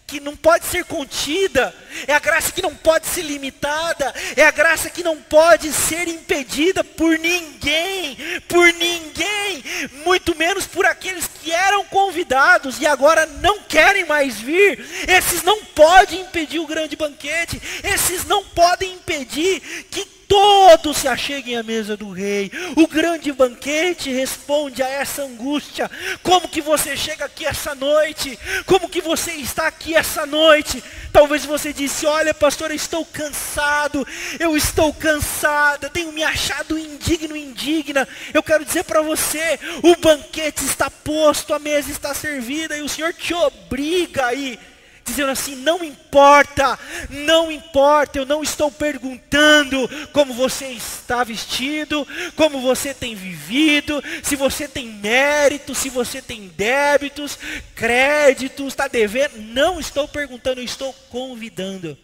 que 0.05 0.19
não 0.19 0.35
pode 0.35 0.65
ser 0.65 0.85
contida, 0.85 1.73
é 2.07 2.13
a 2.13 2.19
graça 2.19 2.51
que 2.51 2.61
não 2.61 2.75
pode 2.75 3.07
ser 3.07 3.21
limitada, 3.21 4.13
é 4.35 4.45
a 4.45 4.51
graça 4.51 4.89
que 4.89 5.03
não 5.03 5.17
pode 5.17 5.71
ser 5.71 6.07
impedida 6.07 6.83
por 6.83 7.17
ninguém, 7.17 8.17
por 8.47 8.71
ninguém, 8.73 9.63
muito 10.05 10.35
menos 10.35 10.65
por 10.67 10.85
aqueles 10.85 11.27
que 11.41 11.51
eram 11.51 11.85
convidados 11.85 12.79
e 12.79 12.85
agora 12.85 13.25
não 13.25 13.59
querem 13.61 14.05
mais 14.05 14.39
vir. 14.39 14.85
Esses 15.07 15.41
não 15.43 15.63
podem 15.65 16.21
impedir 16.21 16.59
o 16.59 16.67
grande 16.67 16.95
banquete, 16.95 17.61
esses 17.83 18.25
não 18.25 18.43
podem 18.43 18.93
impedir 18.93 19.61
que 19.89 20.05
todos 20.27 20.97
se 20.97 21.07
acheguem 21.07 21.57
à 21.57 21.63
mesa 21.63 21.95
do 21.95 22.11
rei. 22.11 22.51
O 22.75 22.87
grande 22.87 23.31
banquete 23.31 24.11
responde 24.11 24.81
a 24.81 24.87
essa 24.87 25.23
angústia. 25.23 25.89
Como 26.21 26.47
que 26.47 26.61
você 26.61 26.95
chega 26.95 27.25
aqui 27.25 27.45
essa 27.45 27.75
noite? 27.75 28.37
Como 28.65 28.89
que 28.89 29.01
você 29.01 29.31
está 29.33 29.67
aqui 29.67 29.95
essa 29.95 30.25
noite? 30.25 30.83
Talvez 31.11 31.45
você 31.45 31.71
disse: 31.71 32.05
"Olha, 32.05 32.33
pastor, 32.33 32.71
eu 32.71 32.75
estou 32.75 33.05
cansado. 33.05 34.05
Eu 34.39 34.57
estou 34.57 34.93
cansada. 34.93 35.89
Tenho 35.89 36.11
me 36.11 36.23
achado 36.23 36.77
indigno, 36.77 37.35
indigna." 37.35 38.07
Eu 38.33 38.43
quero 38.43 38.65
dizer 38.65 38.83
para 38.83 39.01
você, 39.01 39.59
o 39.81 39.95
banquete 39.95 40.65
está 40.65 40.89
posto, 40.89 41.53
a 41.53 41.59
mesa 41.59 41.91
está 41.91 42.13
servida 42.13 42.77
e 42.77 42.81
o 42.81 42.89
Senhor 42.89 43.13
te 43.13 43.33
obriga 43.33 44.27
aí 44.27 44.59
dizendo 45.03 45.31
assim: 45.31 45.55
não 45.55 45.83
importa, 45.83 46.77
não 47.09 47.51
importa, 47.51 48.17
eu 48.17 48.25
não 48.25 48.41
estou 48.41 48.71
perguntando 48.71 49.89
como 50.11 50.33
você 50.33 50.67
está 50.67 51.23
vestido, 51.23 52.07
como 52.35 52.61
você 52.61 52.93
tem 52.93 53.15
vivido, 53.15 54.03
se 54.21 54.35
você 54.35 54.67
tem 54.67 54.87
mérito, 54.87 55.75
se 55.75 55.89
você 55.89 56.21
tem 56.21 56.47
débitos, 56.47 57.37
créditos, 57.75 58.67
está 58.67 58.87
devendo. 58.87 59.37
Não 59.37 59.79
estou 59.79 60.07
perguntando, 60.07 60.61
estou 60.61 60.93
convidando. 61.09 61.97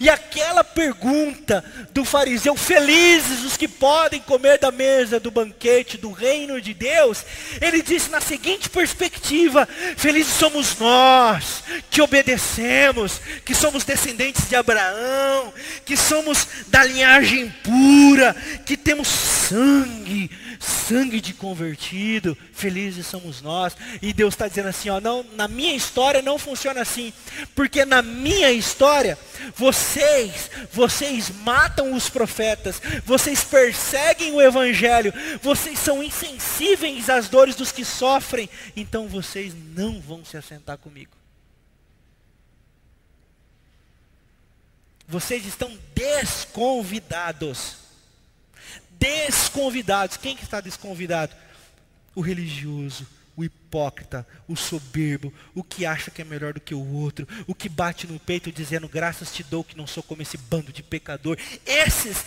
E 0.00 0.08
aquela 0.08 0.64
pergunta 0.64 1.62
do 1.92 2.04
fariseu, 2.04 2.56
felizes 2.56 3.44
os 3.44 3.56
que 3.56 3.68
podem 3.68 4.20
comer 4.20 4.58
da 4.58 4.70
mesa 4.70 5.20
do 5.20 5.30
banquete 5.30 5.98
do 5.98 6.10
reino 6.10 6.60
de 6.60 6.72
Deus, 6.72 7.24
ele 7.60 7.82
disse 7.82 8.08
na 8.10 8.20
seguinte 8.20 8.70
perspectiva: 8.70 9.68
felizes 9.96 10.34
somos 10.34 10.78
nós 10.78 11.62
que 11.90 12.00
obedecemos, 12.00 13.20
que 13.44 13.54
somos 13.54 13.84
descendentes 13.84 14.48
de 14.48 14.56
Abraão, 14.56 15.52
que 15.84 15.96
somos 15.96 16.46
da 16.68 16.84
linhagem 16.84 17.50
pura, 17.62 18.34
que 18.64 18.76
temos 18.76 19.08
sangue 19.08 20.30
sangue 20.62 21.20
de 21.20 21.34
convertido, 21.34 22.38
felizes 22.52 23.06
somos 23.06 23.42
nós. 23.42 23.76
E 24.00 24.12
Deus 24.12 24.34
está 24.34 24.46
dizendo 24.46 24.68
assim, 24.68 24.88
ó, 24.88 25.00
não, 25.00 25.24
na 25.34 25.48
minha 25.48 25.74
história 25.74 26.22
não 26.22 26.38
funciona 26.38 26.80
assim, 26.80 27.12
porque 27.54 27.84
na 27.84 28.00
minha 28.00 28.50
história 28.52 29.18
vocês, 29.56 30.50
vocês 30.72 31.30
matam 31.30 31.92
os 31.92 32.08
profetas, 32.08 32.80
vocês 33.04 33.42
perseguem 33.42 34.32
o 34.32 34.40
evangelho, 34.40 35.12
vocês 35.42 35.78
são 35.78 36.02
insensíveis 36.02 37.10
às 37.10 37.28
dores 37.28 37.56
dos 37.56 37.72
que 37.72 37.84
sofrem, 37.84 38.48
então 38.76 39.08
vocês 39.08 39.52
não 39.74 40.00
vão 40.00 40.24
se 40.24 40.36
assentar 40.36 40.78
comigo. 40.78 41.10
Vocês 45.08 45.44
estão 45.44 45.76
desconvidados 45.94 47.81
desconvidados. 49.02 50.16
Quem 50.16 50.36
que 50.36 50.44
está 50.44 50.60
desconvidado? 50.60 51.34
O 52.14 52.20
religioso, 52.20 53.06
o 53.36 53.42
hipócrita, 53.42 54.24
o 54.46 54.54
soberbo, 54.54 55.34
o 55.54 55.64
que 55.64 55.84
acha 55.84 56.10
que 56.10 56.22
é 56.22 56.24
melhor 56.24 56.52
do 56.52 56.60
que 56.60 56.74
o 56.74 56.92
outro, 56.94 57.26
o 57.48 57.54
que 57.54 57.68
bate 57.68 58.06
no 58.06 58.20
peito 58.20 58.52
dizendo 58.52 58.88
graças 58.88 59.32
te 59.32 59.42
dou 59.42 59.64
que 59.64 59.76
não 59.76 59.86
sou 59.86 60.02
como 60.02 60.22
esse 60.22 60.36
bando 60.36 60.72
de 60.72 60.84
pecador. 60.84 61.36
Esses 61.66 62.24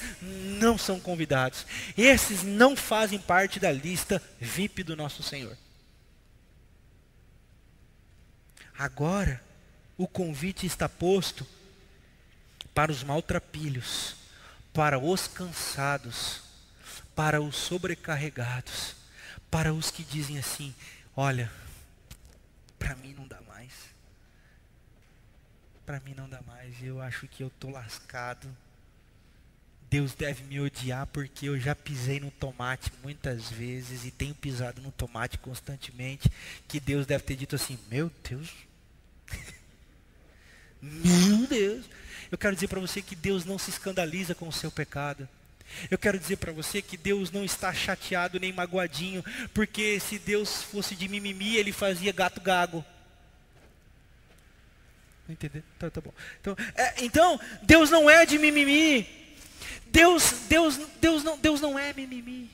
não 0.59 0.78
são 0.78 0.99
convidados. 0.99 1.65
Esses 1.97 2.43
não 2.43 2.76
fazem 2.76 3.19
parte 3.19 3.57
da 3.57 3.71
lista 3.71 4.21
VIP 4.41 4.84
do 4.84 4.97
nosso 4.97 5.23
Senhor. 5.23 5.57
Agora, 8.78 9.41
o 9.97 10.05
convite 10.05 10.65
está 10.65 10.89
posto 10.89 11.47
para 12.73 12.91
os 12.91 13.01
maltrapilhos, 13.01 14.15
para 14.73 14.99
os 14.99 15.28
cansados, 15.30 16.44
para 17.16 17.41
os 17.41 17.55
sobrecarregados, 17.55 18.95
para 19.49 19.74
os 19.74 19.89
que 19.89 20.03
dizem 20.03 20.38
assim: 20.38 20.76
olha, 21.16 21.51
para 22.78 22.95
mim 22.95 23.13
não 23.18 23.28
dá 23.28 23.41
mais. 23.47 23.72
Para 25.86 25.99
mim 25.99 26.13
não 26.16 26.28
dá 26.28 26.41
mais, 26.41 26.76
eu 26.84 26.99
acho 26.99 27.28
que 27.28 27.41
eu 27.41 27.47
estou 27.47 27.72
lascado. 27.72 28.47
Deus 29.89 30.13
deve 30.13 30.43
me 30.43 30.59
odiar 30.59 31.05
porque 31.07 31.47
eu 31.47 31.59
já 31.59 31.76
pisei 31.76 32.20
no 32.20 32.32
tomate 32.32 32.91
muitas 33.03 33.49
vezes 33.49 34.03
e 34.03 34.11
tenho 34.11 34.34
pisado 34.34 34.82
no 34.82 34.91
tomate 34.91 35.38
constantemente. 35.38 36.30
Que 36.68 36.80
Deus 36.80 37.05
deve 37.05 37.24
ter 37.24 37.36
dito 37.36 37.55
assim: 37.55 37.80
Meu 37.89 38.11
Deus, 38.28 38.51
meu 40.82 41.47
Deus. 41.47 41.86
Eu 42.32 42.38
quero 42.38 42.55
dizer 42.55 42.68
para 42.68 42.80
você 42.80 43.01
que 43.01 43.16
Deus 43.16 43.45
não 43.45 43.57
se 43.57 43.70
escandaliza 43.70 44.34
com 44.34 44.47
o 44.47 44.53
seu 44.53 44.72
pecado. 44.72 45.30
Eu 45.89 45.97
quero 45.97 46.18
dizer 46.18 46.38
para 46.38 46.51
você 46.51 46.82
que 46.82 46.97
Deus 46.97 47.32
não 47.32 47.43
está 47.43 47.74
chateado 47.74 48.39
nem 48.39 48.53
magoadinho, 48.53 49.24
porque 49.53 49.99
se 49.99 50.18
Deus 50.18 50.63
fosse 50.63 50.95
de 50.95 51.07
mimimi, 51.07 51.57
ele 51.57 51.72
fazia 51.72 52.11
gato 52.11 52.41
gago. 52.41 52.84
Entendeu? 55.28 55.63
Tá, 55.80 55.89
tá 55.89 56.01
bom. 56.01 56.13
Então, 56.39 56.55
é, 56.76 57.03
então, 57.03 57.39
Deus 57.63 57.89
não 57.89 58.09
é 58.09 58.26
de 58.26 58.38
mimimi. 58.38 59.07
Deus, 59.88 60.32
Deus, 60.47 60.78
Deus 61.01 61.24
não, 61.24 61.38
Deus 61.38 61.61
não 61.61 61.80
é 61.80 61.93
mimimi. 61.93 62.49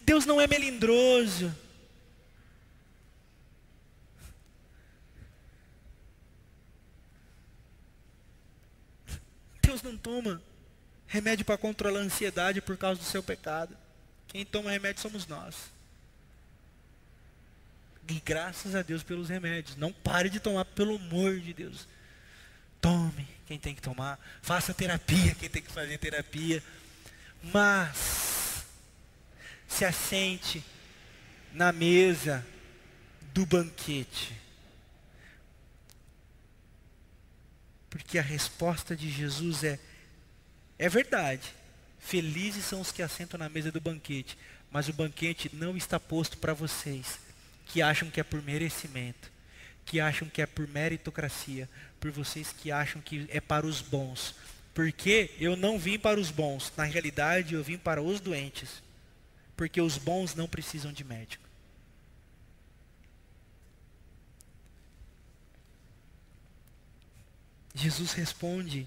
Deus 0.00 0.24
não 0.24 0.40
é 0.40 0.46
melindroso. 0.46 1.54
Deus 9.62 9.82
não 9.82 9.96
toma 9.98 10.42
remédio 11.08 11.44
para 11.44 11.58
controlar 11.58 12.00
a 12.00 12.02
ansiedade 12.02 12.60
por 12.60 12.76
causa 12.76 13.00
do 13.00 13.06
seu 13.06 13.22
pecado. 13.22 13.76
Quem 14.28 14.44
toma 14.44 14.70
remédio 14.70 15.02
somos 15.02 15.26
nós. 15.26 15.56
E 18.08 18.20
graças 18.20 18.74
a 18.74 18.82
Deus 18.82 19.02
pelos 19.02 19.28
remédios. 19.28 19.76
Não 19.76 19.92
pare 19.92 20.30
de 20.30 20.38
tomar, 20.38 20.64
pelo 20.64 20.96
amor 20.96 21.40
de 21.40 21.52
Deus. 21.52 21.88
Tome 22.80 23.26
quem 23.46 23.58
tem 23.58 23.74
que 23.74 23.82
tomar. 23.82 24.18
Faça 24.40 24.72
terapia 24.72 25.34
quem 25.34 25.48
tem 25.48 25.62
que 25.62 25.72
fazer 25.72 25.98
terapia. 25.98 26.62
Mas 27.42 28.64
se 29.66 29.84
assente 29.84 30.64
na 31.52 31.72
mesa 31.72 32.46
do 33.32 33.44
banquete. 33.44 34.34
Porque 37.90 38.18
a 38.18 38.22
resposta 38.22 38.96
de 38.96 39.10
Jesus 39.10 39.64
é: 39.64 39.78
é 40.78 40.88
verdade, 40.88 41.52
felizes 41.98 42.64
são 42.64 42.80
os 42.80 42.92
que 42.92 43.02
assentam 43.02 43.38
na 43.38 43.48
mesa 43.48 43.72
do 43.72 43.80
banquete, 43.80 44.38
mas 44.70 44.88
o 44.88 44.92
banquete 44.92 45.50
não 45.52 45.76
está 45.76 45.98
posto 45.98 46.38
para 46.38 46.54
vocês 46.54 47.18
que 47.66 47.82
acham 47.82 48.10
que 48.10 48.20
é 48.20 48.24
por 48.24 48.42
merecimento, 48.42 49.30
que 49.84 50.00
acham 50.00 50.28
que 50.28 50.40
é 50.40 50.46
por 50.46 50.68
meritocracia, 50.68 51.68
por 51.98 52.10
vocês 52.10 52.52
que 52.52 52.70
acham 52.70 53.00
que 53.00 53.26
é 53.30 53.40
para 53.40 53.66
os 53.66 53.80
bons. 53.80 54.34
Porque 54.74 55.30
eu 55.40 55.56
não 55.56 55.78
vim 55.78 55.98
para 55.98 56.20
os 56.20 56.30
bons, 56.30 56.72
na 56.76 56.84
realidade 56.84 57.54
eu 57.54 57.64
vim 57.64 57.76
para 57.76 58.00
os 58.00 58.20
doentes. 58.20 58.82
Porque 59.56 59.80
os 59.80 59.98
bons 59.98 60.34
não 60.34 60.46
precisam 60.46 60.92
de 60.92 61.02
médico. 61.02 61.48
Jesus 67.74 68.12
responde 68.12 68.86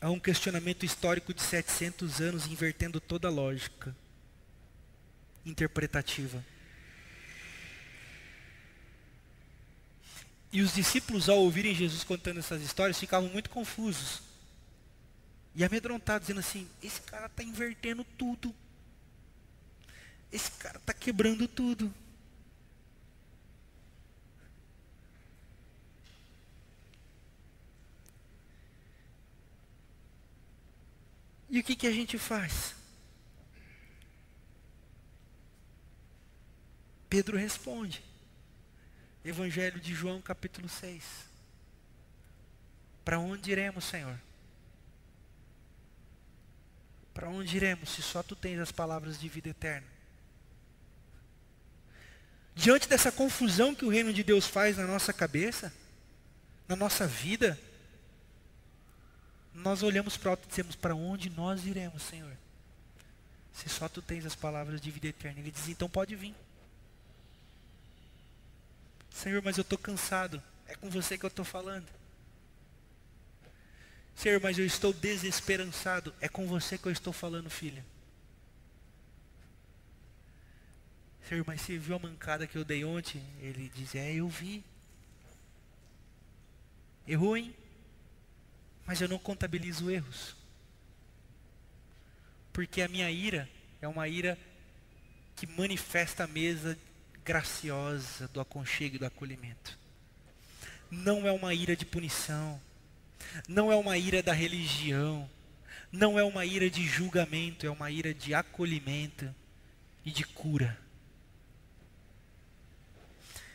a 0.00 0.10
um 0.10 0.20
questionamento 0.20 0.84
histórico 0.84 1.32
de 1.32 1.42
700 1.42 2.20
anos, 2.20 2.46
invertendo 2.46 3.00
toda 3.00 3.28
a 3.28 3.30
lógica 3.30 3.96
interpretativa. 5.44 6.44
E 10.52 10.60
os 10.60 10.74
discípulos, 10.74 11.28
ao 11.28 11.38
ouvirem 11.38 11.74
Jesus 11.74 12.04
contando 12.04 12.38
essas 12.38 12.62
histórias, 12.62 12.98
ficavam 12.98 13.28
muito 13.28 13.50
confusos 13.50 14.22
e 15.54 15.64
amedrontados, 15.64 16.26
dizendo 16.26 16.40
assim: 16.40 16.68
esse 16.82 17.00
cara 17.02 17.26
está 17.26 17.42
invertendo 17.42 18.04
tudo, 18.16 18.54
esse 20.30 20.50
cara 20.52 20.78
está 20.78 20.92
quebrando 20.92 21.48
tudo. 21.48 21.92
E 31.48 31.60
o 31.60 31.64
que, 31.64 31.76
que 31.76 31.86
a 31.86 31.92
gente 31.92 32.18
faz? 32.18 32.74
Pedro 37.08 37.36
responde. 37.36 38.04
Evangelho 39.24 39.80
de 39.80 39.94
João, 39.94 40.20
capítulo 40.20 40.68
6. 40.68 41.02
Para 43.04 43.18
onde 43.18 43.50
iremos, 43.50 43.84
Senhor? 43.84 44.20
Para 47.14 47.28
onde 47.28 47.56
iremos 47.56 47.90
se 47.90 48.02
só 48.02 48.22
tu 48.22 48.36
tens 48.36 48.58
as 48.58 48.72
palavras 48.72 49.18
de 49.18 49.28
vida 49.28 49.48
eterna? 49.48 49.86
Diante 52.54 52.88
dessa 52.88 53.12
confusão 53.12 53.74
que 53.74 53.84
o 53.84 53.88
reino 53.88 54.12
de 54.12 54.22
Deus 54.22 54.46
faz 54.46 54.76
na 54.76 54.86
nossa 54.86 55.12
cabeça, 55.12 55.72
na 56.66 56.74
nossa 56.74 57.06
vida, 57.06 57.58
nós 59.56 59.82
olhamos 59.82 60.16
para 60.16 60.30
alto 60.30 60.44
e 60.44 60.48
dizemos: 60.48 60.76
Para 60.76 60.94
onde 60.94 61.30
nós 61.30 61.66
iremos, 61.66 62.02
Senhor? 62.02 62.36
Se 63.52 63.68
só 63.68 63.88
tu 63.88 64.02
tens 64.02 64.26
as 64.26 64.34
palavras 64.34 64.80
de 64.80 64.90
vida 64.90 65.08
eterna. 65.08 65.40
Ele 65.40 65.50
diz: 65.50 65.68
Então 65.68 65.88
pode 65.88 66.14
vir. 66.14 66.34
Senhor, 69.10 69.42
mas 69.42 69.56
eu 69.56 69.62
estou 69.62 69.78
cansado. 69.78 70.42
É 70.68 70.74
com 70.74 70.90
você 70.90 71.16
que 71.16 71.24
eu 71.24 71.28
estou 71.28 71.44
falando. 71.44 71.86
Senhor, 74.14 74.40
mas 74.40 74.58
eu 74.58 74.66
estou 74.66 74.92
desesperançado. 74.92 76.14
É 76.20 76.28
com 76.28 76.46
você 76.46 76.76
que 76.76 76.86
eu 76.86 76.92
estou 76.92 77.12
falando, 77.12 77.48
filha. 77.48 77.84
Senhor, 81.28 81.44
mas 81.46 81.60
você 81.60 81.78
viu 81.78 81.96
a 81.96 81.98
mancada 81.98 82.46
que 82.46 82.56
eu 82.56 82.64
dei 82.64 82.84
ontem? 82.84 83.22
Ele 83.40 83.70
diz: 83.74 83.94
É, 83.94 84.12
eu 84.12 84.28
vi. 84.28 84.62
Errou, 87.06 87.36
hein? 87.36 87.54
Mas 88.86 89.00
eu 89.00 89.08
não 89.08 89.18
contabilizo 89.18 89.90
erros. 89.90 90.36
Porque 92.52 92.80
a 92.80 92.88
minha 92.88 93.10
ira 93.10 93.48
é 93.82 93.88
uma 93.88 94.08
ira 94.08 94.38
que 95.34 95.46
manifesta 95.46 96.24
a 96.24 96.26
mesa 96.26 96.78
graciosa 97.24 98.28
do 98.28 98.40
aconchego 98.40 98.96
e 98.96 98.98
do 98.98 99.06
acolhimento. 99.06 99.78
Não 100.90 101.26
é 101.26 101.32
uma 101.32 101.52
ira 101.52 101.76
de 101.76 101.84
punição. 101.84 102.60
Não 103.48 103.70
é 103.70 103.76
uma 103.76 103.98
ira 103.98 104.22
da 104.22 104.32
religião. 104.32 105.28
Não 105.90 106.18
é 106.18 106.24
uma 106.24 106.44
ira 106.44 106.70
de 106.70 106.86
julgamento, 106.86 107.66
é 107.66 107.70
uma 107.70 107.90
ira 107.90 108.14
de 108.14 108.34
acolhimento 108.34 109.34
e 110.04 110.10
de 110.10 110.24
cura. 110.24 110.78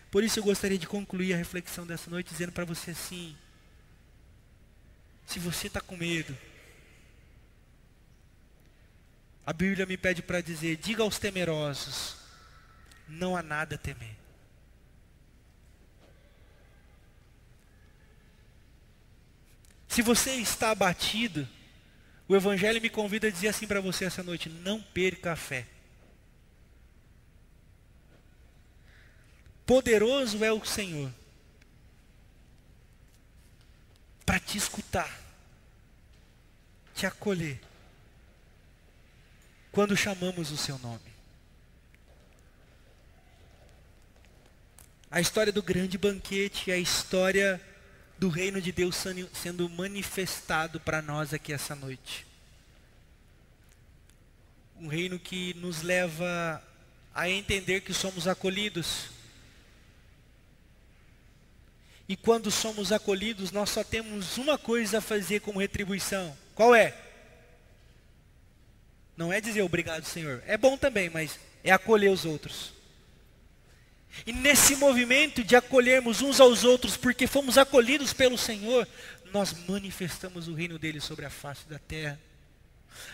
Por 0.09 0.23
isso 0.23 0.39
eu 0.39 0.43
gostaria 0.43 0.77
de 0.77 0.88
concluir 0.88 1.34
a 1.34 1.38
reflexão 1.38 1.88
dessa 1.88 2.09
noite 2.09 2.29
dizendo 2.29 2.51
para 2.51 2.65
você 2.65 2.91
assim: 2.91 3.36
se 5.32 5.39
você 5.39 5.67
está 5.67 5.79
com 5.79 5.95
medo, 5.95 6.38
a 9.45 9.53
Bíblia 9.53 9.86
me 9.86 9.95
pede 9.95 10.21
para 10.21 10.41
dizer: 10.41 10.75
diga 10.75 11.03
aos 11.03 11.17
temerosos, 11.17 12.17
não 13.07 13.38
há 13.38 13.41
nada 13.41 13.75
a 13.75 13.77
temer. 13.77 14.17
Se 19.88 20.01
você 20.01 20.32
está 20.32 20.71
abatido, 20.71 21.47
o 22.27 22.36
Evangelho 22.36 22.82
me 22.82 22.89
convida 22.89 23.27
a 23.27 23.32
dizer 23.32 23.47
assim 23.47 23.65
para 23.65 23.79
você 23.79 24.03
essa 24.03 24.21
noite: 24.21 24.49
não 24.49 24.82
perca 24.82 25.32
a 25.32 25.36
fé. 25.38 25.65
Poderoso 29.65 30.43
é 30.43 30.51
o 30.51 30.65
Senhor 30.65 31.09
para 34.25 34.39
te 34.39 34.57
escutar, 34.57 35.20
te 37.02 37.06
acolher 37.08 37.60
quando 39.72 39.97
chamamos 39.97 40.52
o 40.52 40.58
seu 40.58 40.78
nome. 40.78 41.12
A 45.10 45.20
história 45.20 45.52
do 45.52 45.64
grande 45.64 45.97
banquete 45.97 46.70
é 46.70 46.76
a 46.76 46.78
história 46.78 47.60
do 48.20 48.30
reino 48.30 48.62
de 48.62 48.72
Deus 48.72 48.95
sendo 49.34 49.68
manifestado 49.68 50.80
para 50.80 51.02
nós 51.02 51.34
aqui 51.34 51.52
essa 51.52 51.74
noite. 51.74 52.24
Um 54.80 54.88
reino 54.88 55.18
que 55.18 55.56
nos 55.56 55.82
leva 55.82 56.64
a 57.16 57.28
entender 57.28 57.82
que 57.82 57.95
somos 57.95 58.28
acolhidos. 58.28 59.10
E 62.12 62.18
quando 62.18 62.51
somos 62.51 62.91
acolhidos, 62.91 63.53
nós 63.53 63.70
só 63.70 63.86
temos 63.86 64.38
uma 64.38 64.57
coisa 64.57 64.97
a 64.97 65.01
fazer 65.01 65.39
como 65.39 65.62
retribuição. 65.62 66.38
Qual 66.53 66.76
é? 66.76 66.93
Não 69.16 69.32
é 69.32 69.39
dizer 69.39 69.62
obrigado, 69.62 70.03
Senhor. 70.03 70.43
É 70.45 70.57
bom 70.57 70.78
também, 70.78 71.09
mas 71.09 71.39
é 71.64 71.72
acolher 71.72 72.12
os 72.12 72.26
outros. 72.26 72.74
E 74.28 74.34
nesse 74.34 74.76
movimento 74.76 75.41
de 75.41 75.55
acolhermos 75.55 76.22
uns 76.22 76.41
aos 76.41 76.66
outros, 76.66 76.97
porque 76.97 77.28
fomos 77.28 77.57
acolhidos 77.57 78.12
pelo 78.12 78.38
Senhor, 78.38 78.86
nós 79.32 79.55
manifestamos 79.66 80.49
o 80.49 80.53
reino 80.53 80.78
dele 80.78 80.99
sobre 80.99 81.24
a 81.24 81.30
face 81.30 81.66
da 81.66 81.80
terra. 81.80 82.20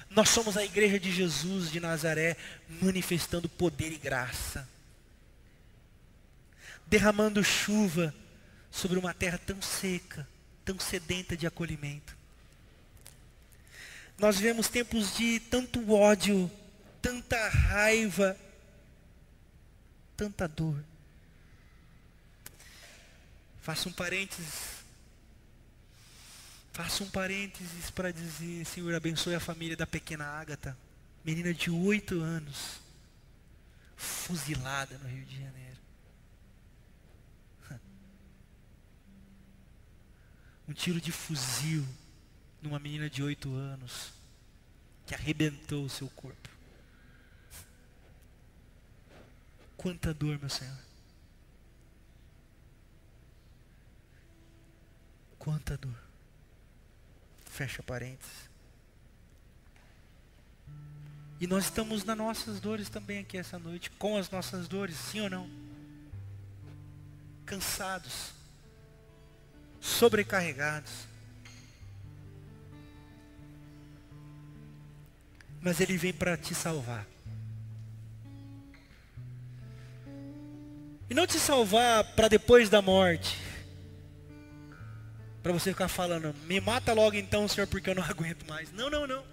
Nós 0.09 0.29
somos 0.29 0.57
a 0.57 0.65
igreja 0.65 0.99
de 0.99 1.11
Jesus 1.11 1.71
de 1.71 1.79
Nazaré, 1.79 2.35
manifestando 2.81 3.47
poder 3.47 3.91
e 3.91 3.97
graça, 3.97 4.67
derramando 6.87 7.43
chuva 7.43 8.11
sobre 8.71 8.97
uma 8.97 9.13
terra 9.13 9.37
tão 9.37 9.61
seca, 9.61 10.27
tão 10.63 10.79
sedenta 10.79 11.35
de 11.35 11.47
acolhimento. 11.47 12.15
Nós 14.17 14.37
vivemos 14.37 14.67
tempos 14.67 15.15
de 15.15 15.39
tanto 15.39 15.93
ódio, 15.93 16.49
tanta 17.01 17.49
raiva, 17.49 18.37
tanta 20.15 20.47
dor. 20.47 20.83
Faça 23.61 23.87
um 23.89 23.93
parênteses. 23.93 24.77
Faça 26.73 27.03
um 27.03 27.09
parênteses 27.09 27.89
para 27.91 28.13
dizer, 28.13 28.65
Senhor, 28.65 28.93
abençoe 28.93 29.35
a 29.35 29.39
família 29.39 29.75
da 29.75 29.87
pequena 29.87 30.25
Ágata, 30.25 30.77
menina 31.25 31.53
de 31.53 31.71
oito 31.71 32.21
anos, 32.21 32.79
fuzilada 33.95 34.97
no 34.99 35.09
Rio 35.09 35.25
de 35.25 35.35
Janeiro. 35.37 35.66
Um 40.67 40.73
tiro 40.73 40.99
de 40.99 41.11
fuzil 41.11 41.85
numa 42.61 42.79
menina 42.79 43.09
de 43.09 43.23
oito 43.23 43.53
anos 43.53 44.11
que 45.05 45.15
arrebentou 45.15 45.85
o 45.85 45.89
seu 45.89 46.09
corpo. 46.09 46.49
Quanta 49.77 50.13
dor, 50.13 50.37
meu 50.39 50.49
Senhor. 50.49 50.77
Quanta 55.39 55.77
dor. 55.77 55.97
Fecha 57.45 57.81
parênteses. 57.81 58.49
E 61.39 61.45
nós 61.45 61.65
estamos 61.65 62.03
nas 62.03 62.17
nossas 62.17 62.59
dores 62.59 62.89
também 62.89 63.19
aqui 63.19 63.37
essa 63.37 63.59
noite, 63.59 63.91
com 63.91 64.17
as 64.17 64.29
nossas 64.29 64.67
dores, 64.67 64.95
sim 64.95 65.21
ou 65.21 65.29
não? 65.29 65.49
Cansados, 67.45 68.33
sobrecarregados. 69.79 70.91
Mas 75.61 75.79
Ele 75.79 75.97
vem 75.97 76.13
para 76.13 76.37
te 76.37 76.53
salvar. 76.53 77.05
E 81.09 81.13
não 81.13 81.25
te 81.25 81.39
salvar 81.39 82.03
para 82.15 82.27
depois 82.27 82.69
da 82.69 82.81
morte. 82.81 83.37
Para 85.41 85.53
você 85.53 85.71
ficar 85.71 85.87
falando, 85.87 86.35
me 86.45 86.59
mata 86.59 86.91
logo 86.93 87.15
então, 87.15 87.47
Senhor, 87.47 87.67
porque 87.67 87.89
eu 87.89 87.95
não 87.95 88.03
aguento 88.07 88.45
mais. 88.47 88.71
Não, 88.73 88.89
não, 88.89 89.07
não. 89.07 89.23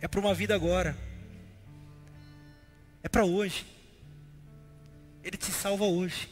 É 0.00 0.06
para 0.06 0.20
uma 0.20 0.34
vida 0.34 0.54
agora. 0.54 0.96
É 3.02 3.08
para 3.08 3.24
hoje. 3.24 3.66
Ele 5.24 5.36
te 5.36 5.50
salva 5.50 5.84
hoje. 5.84 6.28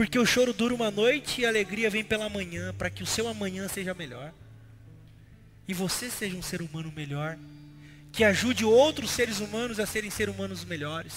Porque 0.00 0.18
o 0.18 0.24
choro 0.24 0.54
dura 0.54 0.74
uma 0.74 0.90
noite 0.90 1.42
e 1.42 1.44
a 1.44 1.50
alegria 1.50 1.90
vem 1.90 2.02
pela 2.02 2.26
manhã, 2.26 2.72
para 2.72 2.88
que 2.88 3.02
o 3.02 3.06
seu 3.06 3.28
amanhã 3.28 3.68
seja 3.68 3.92
melhor. 3.92 4.32
E 5.68 5.74
você 5.74 6.08
seja 6.08 6.34
um 6.34 6.40
ser 6.40 6.62
humano 6.62 6.90
melhor, 6.96 7.36
que 8.10 8.24
ajude 8.24 8.64
outros 8.64 9.10
seres 9.10 9.40
humanos 9.40 9.78
a 9.78 9.84
serem 9.84 10.08
seres 10.08 10.34
humanos 10.34 10.64
melhores. 10.64 11.12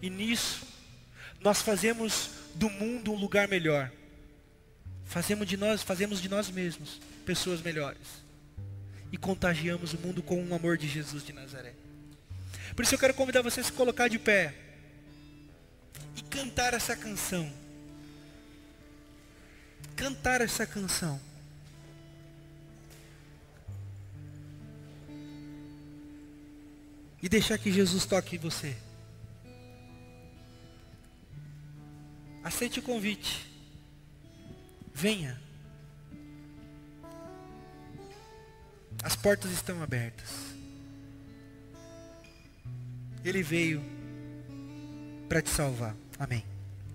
E 0.00 0.08
nisso, 0.08 0.66
nós 1.38 1.60
fazemos 1.60 2.30
do 2.54 2.70
mundo 2.70 3.12
um 3.12 3.16
lugar 3.16 3.46
melhor. 3.46 3.92
Fazemos 5.04 5.46
de 5.46 5.58
nós, 5.58 5.82
fazemos 5.82 6.18
de 6.18 6.30
nós 6.30 6.50
mesmos 6.50 6.98
pessoas 7.26 7.60
melhores. 7.60 8.24
E 9.12 9.18
contagiamos 9.18 9.92
o 9.92 9.98
mundo 9.98 10.22
com 10.22 10.42
o 10.42 10.54
amor 10.54 10.78
de 10.78 10.88
Jesus 10.88 11.22
de 11.22 11.34
Nazaré. 11.34 11.74
Por 12.74 12.86
isso 12.86 12.94
eu 12.94 12.98
quero 12.98 13.12
convidar 13.12 13.42
você 13.42 13.60
a 13.60 13.64
se 13.64 13.72
colocar 13.72 14.08
de 14.08 14.18
pé 14.18 14.65
e 16.16 16.22
cantar 16.22 16.72
essa 16.72 16.96
canção. 16.96 17.52
Cantar 19.94 20.40
essa 20.40 20.66
canção. 20.66 21.20
E 27.22 27.28
deixar 27.28 27.58
que 27.58 27.70
Jesus 27.70 28.06
toque 28.06 28.38
você. 28.38 28.76
Aceite 32.42 32.78
o 32.78 32.82
convite. 32.82 33.46
Venha. 34.94 35.40
As 39.02 39.14
portas 39.16 39.50
estão 39.50 39.82
abertas. 39.82 40.30
Ele 43.24 43.42
veio 43.42 43.82
para 45.28 45.42
te 45.42 45.50
salvar. 45.50 45.94
Amém. 46.18 46.55